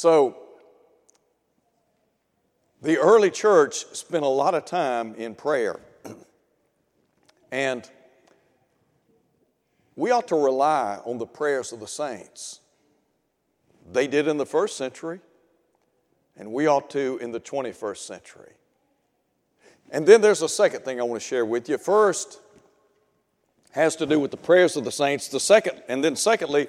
So, 0.00 0.34
the 2.80 2.96
early 2.96 3.30
church 3.30 3.84
spent 3.94 4.24
a 4.24 4.28
lot 4.28 4.54
of 4.54 4.64
time 4.64 5.14
in 5.16 5.34
prayer. 5.34 5.78
and 7.52 7.86
we 9.96 10.10
ought 10.10 10.26
to 10.28 10.36
rely 10.36 11.00
on 11.04 11.18
the 11.18 11.26
prayers 11.26 11.70
of 11.74 11.80
the 11.80 11.86
saints. 11.86 12.60
They 13.92 14.06
did 14.06 14.26
in 14.26 14.38
the 14.38 14.46
first 14.46 14.78
century, 14.78 15.20
and 16.34 16.50
we 16.50 16.66
ought 16.66 16.88
to 16.92 17.18
in 17.20 17.30
the 17.30 17.40
21st 17.40 17.98
century. 17.98 18.54
And 19.90 20.06
then 20.06 20.22
there's 20.22 20.40
a 20.40 20.48
second 20.48 20.82
thing 20.82 20.98
I 20.98 21.02
want 21.02 21.20
to 21.20 21.28
share 21.28 21.44
with 21.44 21.68
you. 21.68 21.76
First, 21.76 22.40
has 23.72 23.96
to 23.96 24.06
do 24.06 24.18
with 24.18 24.30
the 24.30 24.38
prayers 24.38 24.76
of 24.76 24.84
the 24.84 24.92
saints. 24.92 25.28
The 25.28 25.40
second, 25.40 25.82
and 25.90 26.02
then 26.02 26.16
secondly, 26.16 26.68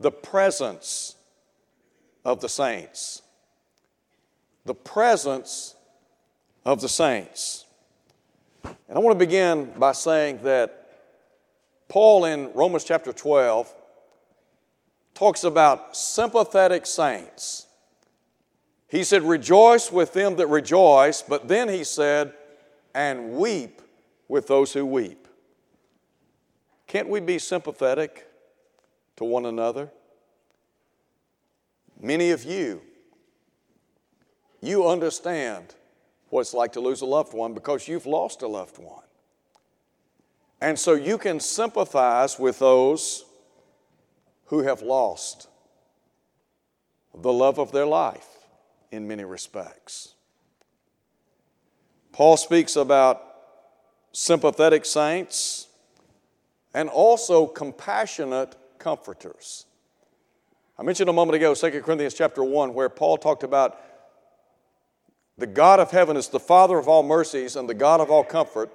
the 0.00 0.10
presence 0.10 1.15
of 2.26 2.40
the 2.40 2.48
saints. 2.48 3.22
The 4.64 4.74
presence 4.74 5.76
of 6.64 6.80
the 6.80 6.88
saints. 6.88 7.64
And 8.64 8.96
I 8.96 8.98
want 8.98 9.16
to 9.16 9.24
begin 9.24 9.72
by 9.78 9.92
saying 9.92 10.40
that 10.42 10.90
Paul 11.88 12.24
in 12.24 12.52
Romans 12.52 12.82
chapter 12.82 13.12
12 13.12 13.72
talks 15.14 15.44
about 15.44 15.96
sympathetic 15.96 16.84
saints. 16.84 17.68
He 18.88 19.04
said, 19.04 19.22
Rejoice 19.22 19.92
with 19.92 20.12
them 20.12 20.34
that 20.36 20.48
rejoice, 20.48 21.22
but 21.22 21.46
then 21.46 21.68
he 21.68 21.84
said, 21.84 22.32
And 22.92 23.34
weep 23.34 23.80
with 24.26 24.48
those 24.48 24.72
who 24.72 24.84
weep. 24.84 25.28
Can't 26.88 27.08
we 27.08 27.20
be 27.20 27.38
sympathetic 27.38 28.26
to 29.14 29.24
one 29.24 29.46
another? 29.46 29.92
Many 32.00 32.30
of 32.30 32.44
you, 32.44 32.82
you 34.60 34.86
understand 34.86 35.74
what 36.28 36.40
it's 36.42 36.54
like 36.54 36.72
to 36.72 36.80
lose 36.80 37.00
a 37.00 37.06
loved 37.06 37.32
one 37.32 37.54
because 37.54 37.88
you've 37.88 38.06
lost 38.06 38.42
a 38.42 38.48
loved 38.48 38.78
one. 38.78 39.02
And 40.60 40.78
so 40.78 40.94
you 40.94 41.18
can 41.18 41.40
sympathize 41.40 42.38
with 42.38 42.58
those 42.58 43.24
who 44.46 44.62
have 44.62 44.82
lost 44.82 45.48
the 47.14 47.32
love 47.32 47.58
of 47.58 47.72
their 47.72 47.86
life 47.86 48.26
in 48.90 49.06
many 49.06 49.24
respects. 49.24 50.14
Paul 52.12 52.36
speaks 52.36 52.76
about 52.76 53.22
sympathetic 54.12 54.84
saints 54.84 55.68
and 56.72 56.88
also 56.88 57.46
compassionate 57.46 58.56
comforters. 58.78 59.66
I 60.78 60.82
mentioned 60.82 61.08
a 61.08 61.12
moment 61.12 61.36
ago 61.36 61.54
2 61.54 61.80
Corinthians 61.80 62.12
chapter 62.12 62.44
1 62.44 62.74
where 62.74 62.90
Paul 62.90 63.16
talked 63.16 63.42
about 63.42 63.80
the 65.38 65.46
God 65.46 65.80
of 65.80 65.90
heaven 65.90 66.18
is 66.18 66.28
the 66.28 66.40
Father 66.40 66.78
of 66.78 66.86
all 66.86 67.02
mercies 67.02 67.56
and 67.56 67.66
the 67.66 67.74
God 67.74 68.00
of 68.00 68.10
all 68.10 68.22
comfort. 68.22 68.70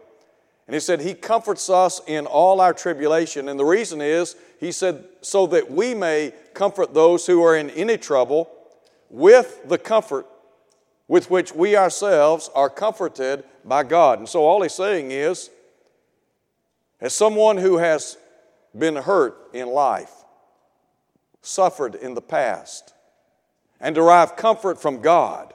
And 0.65 0.73
he 0.73 0.79
said, 0.79 1.01
He 1.01 1.13
comforts 1.13 1.69
us 1.69 2.01
in 2.07 2.25
all 2.25 2.59
our 2.59 2.73
tribulation. 2.73 3.49
And 3.49 3.59
the 3.59 3.65
reason 3.65 4.01
is, 4.01 4.35
he 4.59 4.71
said, 4.71 5.03
so 5.21 5.45
that 5.47 5.69
we 5.69 5.93
may 5.93 6.33
comfort 6.53 6.93
those 6.93 7.27
who 7.27 7.43
are 7.43 7.55
in 7.55 7.69
any 7.71 7.97
trouble 7.97 8.49
with 9.09 9.61
the 9.67 9.77
comfort 9.77 10.25
with 11.07 11.29
which 11.29 11.53
we 11.53 11.75
ourselves 11.75 12.49
are 12.55 12.69
comforted 12.69 13.43
by 13.65 13.83
God. 13.83 14.19
And 14.19 14.29
so 14.29 14.43
all 14.43 14.61
he's 14.61 14.73
saying 14.73 15.11
is, 15.11 15.49
as 16.99 17.13
someone 17.13 17.57
who 17.57 17.77
has 17.77 18.17
been 18.75 18.95
hurt 18.95 19.49
in 19.53 19.67
life, 19.67 20.20
suffered 21.41 21.95
in 21.95 22.13
the 22.13 22.21
past, 22.21 22.93
and 23.79 23.95
derive 23.95 24.35
comfort 24.35 24.81
from 24.81 25.01
God, 25.01 25.53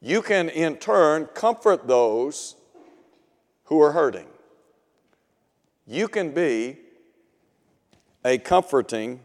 you 0.00 0.20
can 0.20 0.48
in 0.50 0.76
turn 0.76 1.26
comfort 1.34 1.86
those 1.86 2.56
who 3.64 3.80
are 3.80 3.92
hurting. 3.92 4.26
You 5.86 6.08
can 6.08 6.32
be 6.32 6.78
a 8.24 8.38
comforting, 8.38 9.20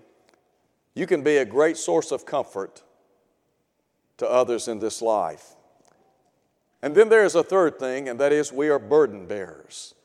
you 0.94 1.06
can 1.06 1.22
be 1.22 1.38
a 1.38 1.46
great 1.46 1.78
source 1.78 2.12
of 2.12 2.26
comfort 2.26 2.84
to 4.18 4.30
others 4.30 4.68
in 4.68 4.80
this 4.80 5.02
life. 5.02 5.56
And 6.82 6.96
then 6.96 7.10
there 7.10 7.26
is 7.26 7.36
a 7.36 7.44
third 7.44 7.78
thing, 7.78 8.08
and 8.08 8.20
that 8.20 8.32
is 8.32 8.54
we 8.54 8.70
are 8.70 8.80
burden 8.80 9.28
bearers. 9.28 9.96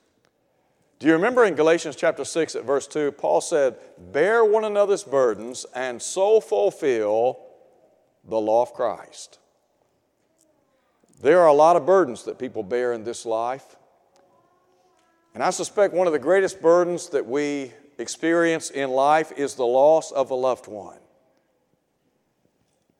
Do 1.04 1.08
you 1.08 1.16
remember 1.16 1.44
in 1.44 1.54
Galatians 1.54 1.96
chapter 1.96 2.24
6 2.24 2.54
at 2.54 2.64
verse 2.64 2.86
2, 2.86 3.12
Paul 3.12 3.42
said, 3.42 3.76
Bear 3.98 4.42
one 4.42 4.64
another's 4.64 5.04
burdens 5.04 5.66
and 5.74 6.00
so 6.00 6.40
fulfill 6.40 7.40
the 8.26 8.40
law 8.40 8.62
of 8.62 8.72
Christ. 8.72 9.38
There 11.20 11.40
are 11.40 11.48
a 11.48 11.52
lot 11.52 11.76
of 11.76 11.84
burdens 11.84 12.22
that 12.22 12.38
people 12.38 12.62
bear 12.62 12.94
in 12.94 13.04
this 13.04 13.26
life. 13.26 13.76
And 15.34 15.42
I 15.42 15.50
suspect 15.50 15.92
one 15.92 16.06
of 16.06 16.14
the 16.14 16.18
greatest 16.18 16.62
burdens 16.62 17.10
that 17.10 17.26
we 17.26 17.74
experience 17.98 18.70
in 18.70 18.88
life 18.88 19.30
is 19.36 19.56
the 19.56 19.66
loss 19.66 20.10
of 20.10 20.30
a 20.30 20.34
loved 20.34 20.68
one. 20.68 21.00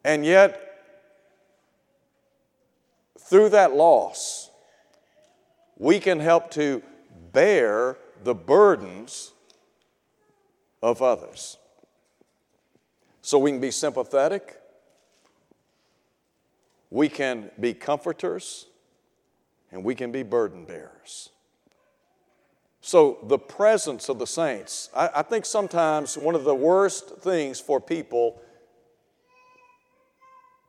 And 0.04 0.26
yet, 0.26 0.60
through 3.18 3.48
that 3.48 3.74
loss, 3.74 4.50
we 5.78 5.98
can 5.98 6.20
help 6.20 6.50
to 6.50 6.82
bear 7.34 7.98
the 8.22 8.34
burdens 8.34 9.32
of 10.82 11.02
others. 11.02 11.58
So 13.20 13.38
we 13.38 13.50
can 13.50 13.60
be 13.60 13.70
sympathetic, 13.70 14.60
we 16.90 17.08
can 17.08 17.50
be 17.60 17.74
comforters, 17.74 18.66
and 19.72 19.84
we 19.84 19.94
can 19.94 20.12
be 20.12 20.22
burden 20.22 20.64
bearers. 20.64 21.30
So, 22.80 23.16
the 23.22 23.38
presence 23.38 24.10
of 24.10 24.18
the 24.18 24.26
saints, 24.26 24.90
I, 24.94 25.08
I, 25.16 25.22
think 25.22 25.46
sometimes 25.46 26.18
one 26.18 26.34
of 26.34 26.44
the 26.44 26.54
worst 26.54 27.16
things 27.16 27.58
for 27.58 27.80
people 27.80 28.42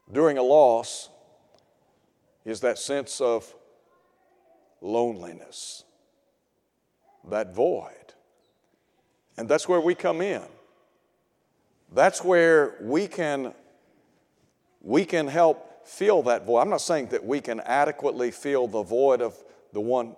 during 0.10 0.38
a 0.38 0.42
loss 0.42 1.10
is 2.46 2.62
that 2.62 2.80
sense 2.80 3.20
of 3.20 3.54
loneliness, 4.80 5.84
that 7.30 7.54
void. 7.56 8.14
And 9.38 9.50
that's 9.50 9.68
where 9.68 9.82
we 9.82 9.96
come 9.96 10.22
in. 10.22 10.44
That's 11.94 12.24
where 12.24 12.76
we 12.82 13.08
can, 13.08 13.54
we 14.82 15.06
can 15.06 15.28
help 15.28 15.88
fill 15.88 16.24
that 16.24 16.46
void. 16.46 16.62
I'm 16.62 16.70
not 16.70 16.82
saying 16.82 17.08
that 17.08 17.26
we 17.26 17.42
can 17.42 17.60
adequately 17.62 18.32
fill 18.32 18.68
the 18.68 18.84
void 18.84 19.22
of 19.22 19.36
the 19.74 19.82
one 19.82 20.16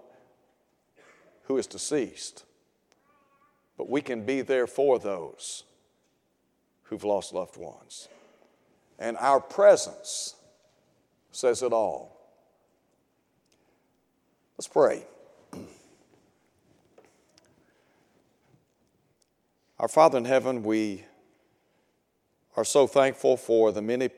who 1.43 1.58
is 1.58 1.67
deceased. 1.67 2.46
But 3.78 3.89
we 3.89 4.02
can 4.02 4.26
be 4.26 4.41
there 4.41 4.67
for 4.67 4.98
those 4.98 5.63
who've 6.84 7.04
lost 7.04 7.34
loved 7.34 7.58
ones. 7.58 8.08
And 8.98 9.17
our 9.17 9.39
presence 9.39 10.36
says 11.32 11.62
it 11.62 11.72
all. 11.72 12.17
Let's 14.58 14.67
pray. 14.67 15.06
Our 19.80 19.88
Father 19.88 20.18
in 20.18 20.26
heaven, 20.26 20.63
we 20.63 21.04
are 22.56 22.66
so 22.66 22.88
thankful 22.88 23.38
for 23.38 23.72
the 23.72 23.82
many 23.84 24.10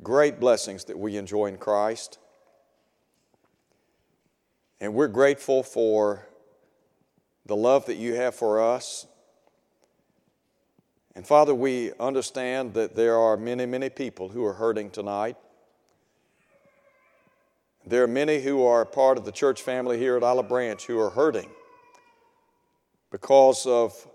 great 0.00 0.38
blessings 0.38 0.84
that 0.84 0.96
we 0.96 1.16
enjoy 1.16 1.46
in 1.46 1.56
Christ. 1.56 2.18
And 4.80 4.94
we're 4.94 5.08
grateful 5.08 5.64
for 5.64 6.28
the 7.44 7.56
love 7.56 7.86
that 7.86 7.96
you 7.96 8.14
have 8.14 8.36
for 8.36 8.62
us. 8.62 9.08
And 11.16 11.26
Father, 11.26 11.52
we 11.52 11.90
understand 11.98 12.74
that 12.74 12.94
there 12.94 13.18
are 13.18 13.36
many, 13.36 13.66
many 13.66 13.90
people 13.90 14.28
who 14.28 14.44
are 14.44 14.54
hurting 14.54 14.90
tonight. 14.90 15.36
There 17.84 18.04
are 18.04 18.08
many 18.08 18.40
who 18.40 18.64
are 18.64 18.84
part 18.84 19.18
of 19.18 19.24
the 19.24 19.32
church 19.32 19.62
family 19.62 19.98
here 19.98 20.16
at 20.16 20.22
Olive 20.22 20.48
Branch 20.48 20.80
who 20.86 21.00
are 21.00 21.10
hurting 21.10 21.50
because 23.10 23.66
of 23.66 24.08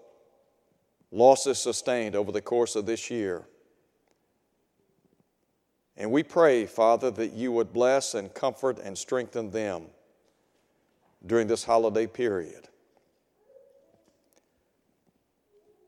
losses 1.12 1.58
sustained 1.58 2.16
over 2.16 2.32
the 2.32 2.42
course 2.42 2.76
of 2.76 2.86
this 2.86 3.10
year. 3.10 3.46
And 5.98 6.12
we 6.12 6.24
pray, 6.24 6.66
Father, 6.66 7.12
that 7.12 7.34
you 7.34 7.52
would 7.52 7.74
bless 7.74 8.14
and 8.14 8.34
comfort 8.34 8.80
and 8.80 8.98
strengthen 8.98 9.52
them 9.52 9.88
during 11.26 11.48
this 11.48 11.64
holiday 11.64 12.08
period. 12.08 12.70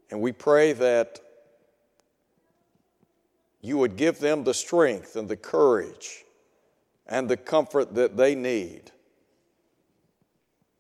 And 0.10 0.20
we 0.20 0.34
pray 0.34 0.74
that 0.74 1.22
you 3.62 3.78
would 3.78 3.96
give 3.96 4.20
them 4.20 4.44
the 4.44 4.54
strength 4.54 5.16
and 5.16 5.30
the 5.30 5.38
courage 5.38 6.26
and 7.08 7.30
the 7.30 7.38
comfort 7.38 7.96
that 7.96 8.18
they 8.18 8.36
need 8.36 8.92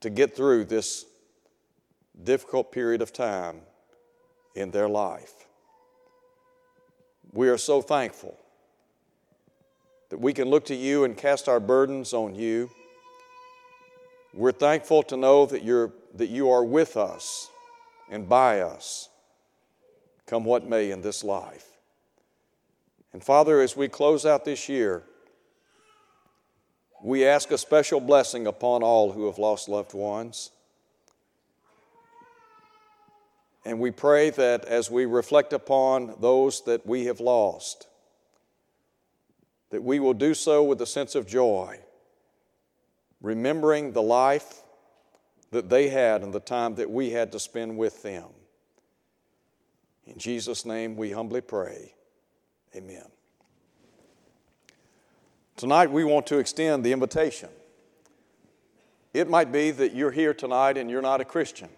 to 0.01 0.09
get 0.09 0.35
through 0.35 0.65
this 0.65 1.05
difficult 2.23 2.71
period 2.71 3.01
of 3.01 3.13
time 3.13 3.61
in 4.55 4.71
their 4.71 4.89
life. 4.89 5.33
We 7.31 7.49
are 7.49 7.57
so 7.57 7.81
thankful 7.81 8.37
that 10.09 10.19
we 10.19 10.33
can 10.33 10.49
look 10.49 10.65
to 10.65 10.75
you 10.75 11.05
and 11.05 11.15
cast 11.15 11.47
our 11.47 11.59
burdens 11.59 12.13
on 12.13 12.35
you 12.35 12.69
we're 14.33 14.53
thankful 14.53 15.03
to 15.03 15.17
know 15.17 15.45
that, 15.45 15.63
you're, 15.63 15.91
that 16.15 16.29
you 16.29 16.49
are 16.51 16.63
with 16.63 16.95
us 16.95 17.49
and 18.09 18.27
by 18.29 18.61
us, 18.61 19.09
come 20.25 20.45
what 20.45 20.67
may 20.67 20.91
in 20.91 21.01
this 21.01 21.23
life. 21.23 21.67
And 23.13 23.21
Father, 23.21 23.59
as 23.59 23.75
we 23.75 23.89
close 23.89 24.25
out 24.25 24.45
this 24.45 24.69
year, 24.69 25.03
we 27.03 27.25
ask 27.25 27.51
a 27.51 27.57
special 27.57 27.99
blessing 27.99 28.47
upon 28.47 28.83
all 28.83 29.11
who 29.11 29.25
have 29.25 29.37
lost 29.37 29.67
loved 29.67 29.93
ones. 29.93 30.51
And 33.63 33.79
we 33.79 33.91
pray 33.91 34.31
that 34.31 34.65
as 34.65 34.89
we 34.89 35.05
reflect 35.05 35.53
upon 35.53 36.15
those 36.19 36.63
that 36.65 36.85
we 36.85 37.05
have 37.05 37.19
lost, 37.19 37.87
that 39.69 39.83
we 39.83 39.99
will 39.99 40.13
do 40.13 40.33
so 40.33 40.63
with 40.63 40.81
a 40.81 40.85
sense 40.85 41.15
of 41.15 41.27
joy 41.27 41.79
remembering 43.21 43.93
the 43.93 44.01
life 44.01 44.61
that 45.51 45.69
they 45.69 45.89
had 45.89 46.23
and 46.23 46.33
the 46.33 46.39
time 46.39 46.75
that 46.75 46.89
we 46.89 47.11
had 47.11 47.31
to 47.31 47.39
spend 47.39 47.77
with 47.77 48.01
them. 48.03 48.25
In 50.05 50.17
Jesus' 50.17 50.65
name 50.65 50.95
we 50.95 51.11
humbly 51.11 51.41
pray. 51.41 51.93
Amen. 52.75 53.05
Tonight 55.55 55.91
we 55.91 56.03
want 56.03 56.25
to 56.27 56.39
extend 56.39 56.83
the 56.83 56.91
invitation. 56.91 57.49
It 59.13 59.29
might 59.29 59.51
be 59.51 59.71
that 59.71 59.93
you're 59.93 60.11
here 60.11 60.33
tonight 60.33 60.77
and 60.77 60.89
you're 60.89 61.01
not 61.01 61.21
a 61.21 61.25
Christian. 61.25 61.69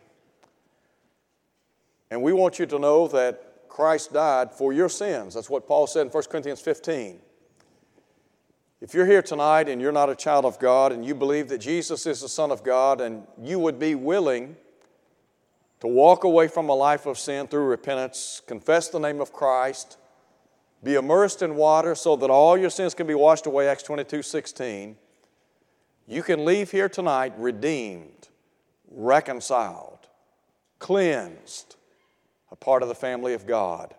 And 2.13 2.21
we 2.21 2.31
want 2.31 2.59
you 2.59 2.67
to 2.67 2.77
know 2.77 3.07
that 3.07 3.67
Christ 3.67 4.13
died 4.13 4.53
for 4.53 4.71
your 4.71 4.87
sins. 4.87 5.33
That's 5.33 5.49
what 5.49 5.67
Paul 5.67 5.87
said 5.87 6.05
in 6.05 6.11
1 6.11 6.23
Corinthians 6.29 6.61
15. 6.61 7.17
If 8.81 8.93
you're 8.93 9.07
here 9.07 9.23
tonight 9.23 9.67
and 9.67 9.81
you're 9.81 9.91
not 9.91 10.11
a 10.11 10.15
child 10.15 10.45
of 10.45 10.59
God 10.59 10.91
and 10.91 11.03
you 11.03 11.15
believe 11.15 11.49
that 11.49 11.57
Jesus 11.57 12.05
is 12.05 12.21
the 12.21 12.29
Son 12.29 12.51
of 12.51 12.63
God 12.63 13.01
and 13.01 13.25
you 13.41 13.57
would 13.57 13.79
be 13.79 13.95
willing 13.95 14.55
to 15.79 15.87
walk 15.87 16.23
away 16.23 16.47
from 16.47 16.69
a 16.69 16.75
life 16.75 17.07
of 17.07 17.17
sin 17.17 17.47
through 17.47 17.65
repentance, 17.65 18.43
confess 18.45 18.89
the 18.89 18.99
name 18.99 19.19
of 19.19 19.33
Christ, 19.33 19.97
be 20.83 20.93
immersed 20.93 21.41
in 21.41 21.55
water 21.55 21.95
so 21.95 22.15
that 22.17 22.29
all 22.29 22.55
your 22.55 22.69
sins 22.69 22.93
can 22.93 23.07
be 23.07 23.15
washed 23.15 23.47
away, 23.47 23.67
Acts 23.67 23.81
22 23.81 24.21
16, 24.21 24.97
you 26.07 26.21
can 26.21 26.45
leave 26.45 26.69
here 26.69 26.89
tonight 26.89 27.33
redeemed, 27.39 28.27
reconciled, 28.91 30.09
cleansed, 30.77 31.75
a 32.53 32.55
part 32.55 32.83
of 32.83 32.87
the 32.87 32.95
family 32.95 33.33
of 33.33 33.45
God. 33.45 33.93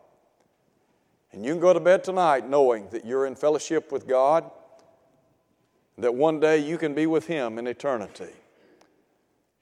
And 1.32 1.44
you 1.44 1.52
can 1.52 1.60
go 1.60 1.72
to 1.72 1.80
bed 1.80 2.04
tonight 2.04 2.48
knowing 2.48 2.88
that 2.90 3.04
you're 3.04 3.26
in 3.26 3.34
fellowship 3.34 3.90
with 3.90 4.06
God 4.06 4.48
that 5.98 6.14
one 6.14 6.40
day 6.40 6.58
you 6.58 6.78
can 6.78 6.94
be 6.94 7.06
with 7.06 7.26
Him 7.26 7.58
in 7.58 7.66
eternity. 7.66 8.24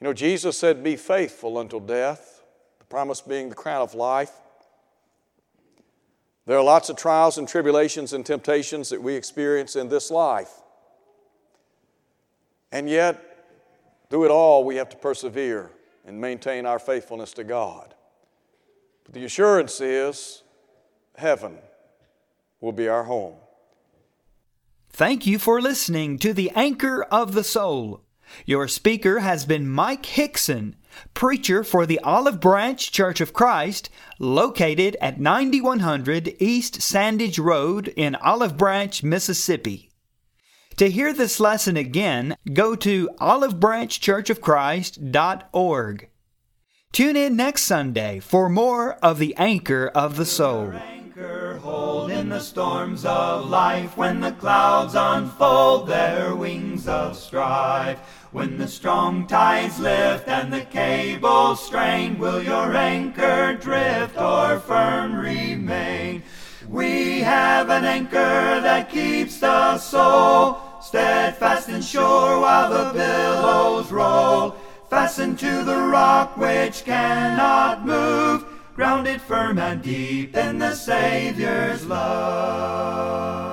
You 0.00 0.04
know, 0.04 0.12
Jesus 0.12 0.58
said, 0.58 0.84
Be 0.84 0.96
faithful 0.96 1.58
until 1.58 1.80
death, 1.80 2.42
the 2.78 2.84
promise 2.84 3.22
being 3.22 3.48
the 3.48 3.54
crown 3.54 3.80
of 3.80 3.94
life. 3.94 4.30
There 6.44 6.58
are 6.58 6.64
lots 6.64 6.90
of 6.90 6.96
trials 6.96 7.38
and 7.38 7.48
tribulations 7.48 8.12
and 8.12 8.26
temptations 8.26 8.90
that 8.90 9.02
we 9.02 9.14
experience 9.14 9.74
in 9.74 9.88
this 9.88 10.10
life. 10.10 10.50
And 12.70 12.90
yet, 12.90 13.46
through 14.10 14.26
it 14.26 14.30
all, 14.30 14.64
we 14.64 14.76
have 14.76 14.88
to 14.90 14.96
persevere 14.96 15.70
and 16.04 16.20
maintain 16.20 16.66
our 16.66 16.78
faithfulness 16.78 17.32
to 17.34 17.44
God. 17.44 17.94
The 19.12 19.24
assurance 19.26 19.80
is 19.80 20.42
heaven 21.16 21.58
will 22.60 22.72
be 22.72 22.88
our 22.88 23.04
home. 23.04 23.34
Thank 24.90 25.24
you 25.26 25.38
for 25.38 25.60
listening 25.60 26.18
to 26.20 26.32
the 26.32 26.50
Anchor 26.54 27.02
of 27.04 27.34
the 27.34 27.44
Soul. 27.44 28.00
Your 28.46 28.66
speaker 28.68 29.18
has 29.18 29.44
been 29.44 29.68
Mike 29.68 30.04
Hixson, 30.04 30.76
preacher 31.12 31.62
for 31.62 31.84
the 31.84 32.00
Olive 32.00 32.40
Branch 32.40 32.90
Church 32.90 33.20
of 33.20 33.34
Christ, 33.34 33.90
located 34.18 34.96
at 35.00 35.20
9100 35.20 36.36
East 36.38 36.80
Sandidge 36.80 37.38
Road 37.38 37.88
in 37.88 38.14
Olive 38.16 38.56
Branch, 38.56 39.02
Mississippi. 39.02 39.90
To 40.76 40.90
hear 40.90 41.12
this 41.12 41.38
lesson 41.38 41.76
again, 41.76 42.38
go 42.54 42.74
to 42.76 43.10
olivebranchchurchofchrist.org. 43.20 46.08
Tune 46.92 47.16
in 47.16 47.36
next 47.36 47.62
Sunday 47.62 48.20
for 48.20 48.50
more 48.50 48.98
of 49.02 49.18
the 49.18 49.34
Anchor 49.38 49.90
of 49.94 50.16
the 50.16 50.26
Soul 50.26 50.72
Anchor, 50.72 51.56
hold 51.56 52.10
in 52.10 52.28
the 52.28 52.38
storms 52.38 53.06
of 53.06 53.48
life 53.48 53.96
when 53.96 54.20
the 54.20 54.32
clouds 54.32 54.94
unfold 54.94 55.88
their 55.88 56.34
wings 56.34 56.86
of 56.86 57.16
strife. 57.16 57.98
When 58.30 58.58
the 58.58 58.68
strong 58.68 59.26
tides 59.26 59.80
lift 59.80 60.28
and 60.28 60.52
the 60.52 60.66
cables 60.66 61.64
strain, 61.64 62.18
will 62.18 62.42
your 62.42 62.76
anchor 62.76 63.54
drift 63.58 64.18
or 64.18 64.58
firm 64.58 65.14
remain? 65.14 66.22
We 66.68 67.20
have 67.20 67.70
an 67.70 67.86
anchor 67.86 68.60
that 68.60 68.90
keeps 68.90 69.40
the 69.40 69.78
soul 69.78 70.58
steadfast 70.82 71.70
and 71.70 71.82
sure 71.82 72.38
while 72.38 72.68
the 72.68 72.92
billows 72.92 73.90
roll. 73.90 74.56
Fastened 74.92 75.38
to 75.38 75.64
the 75.64 75.78
rock 75.78 76.36
which 76.36 76.84
cannot 76.84 77.86
move 77.86 78.44
grounded 78.76 79.22
firm 79.22 79.58
and 79.58 79.80
deep 79.80 80.36
in 80.36 80.58
the 80.58 80.74
Savior's 80.74 81.86
love. 81.86 83.51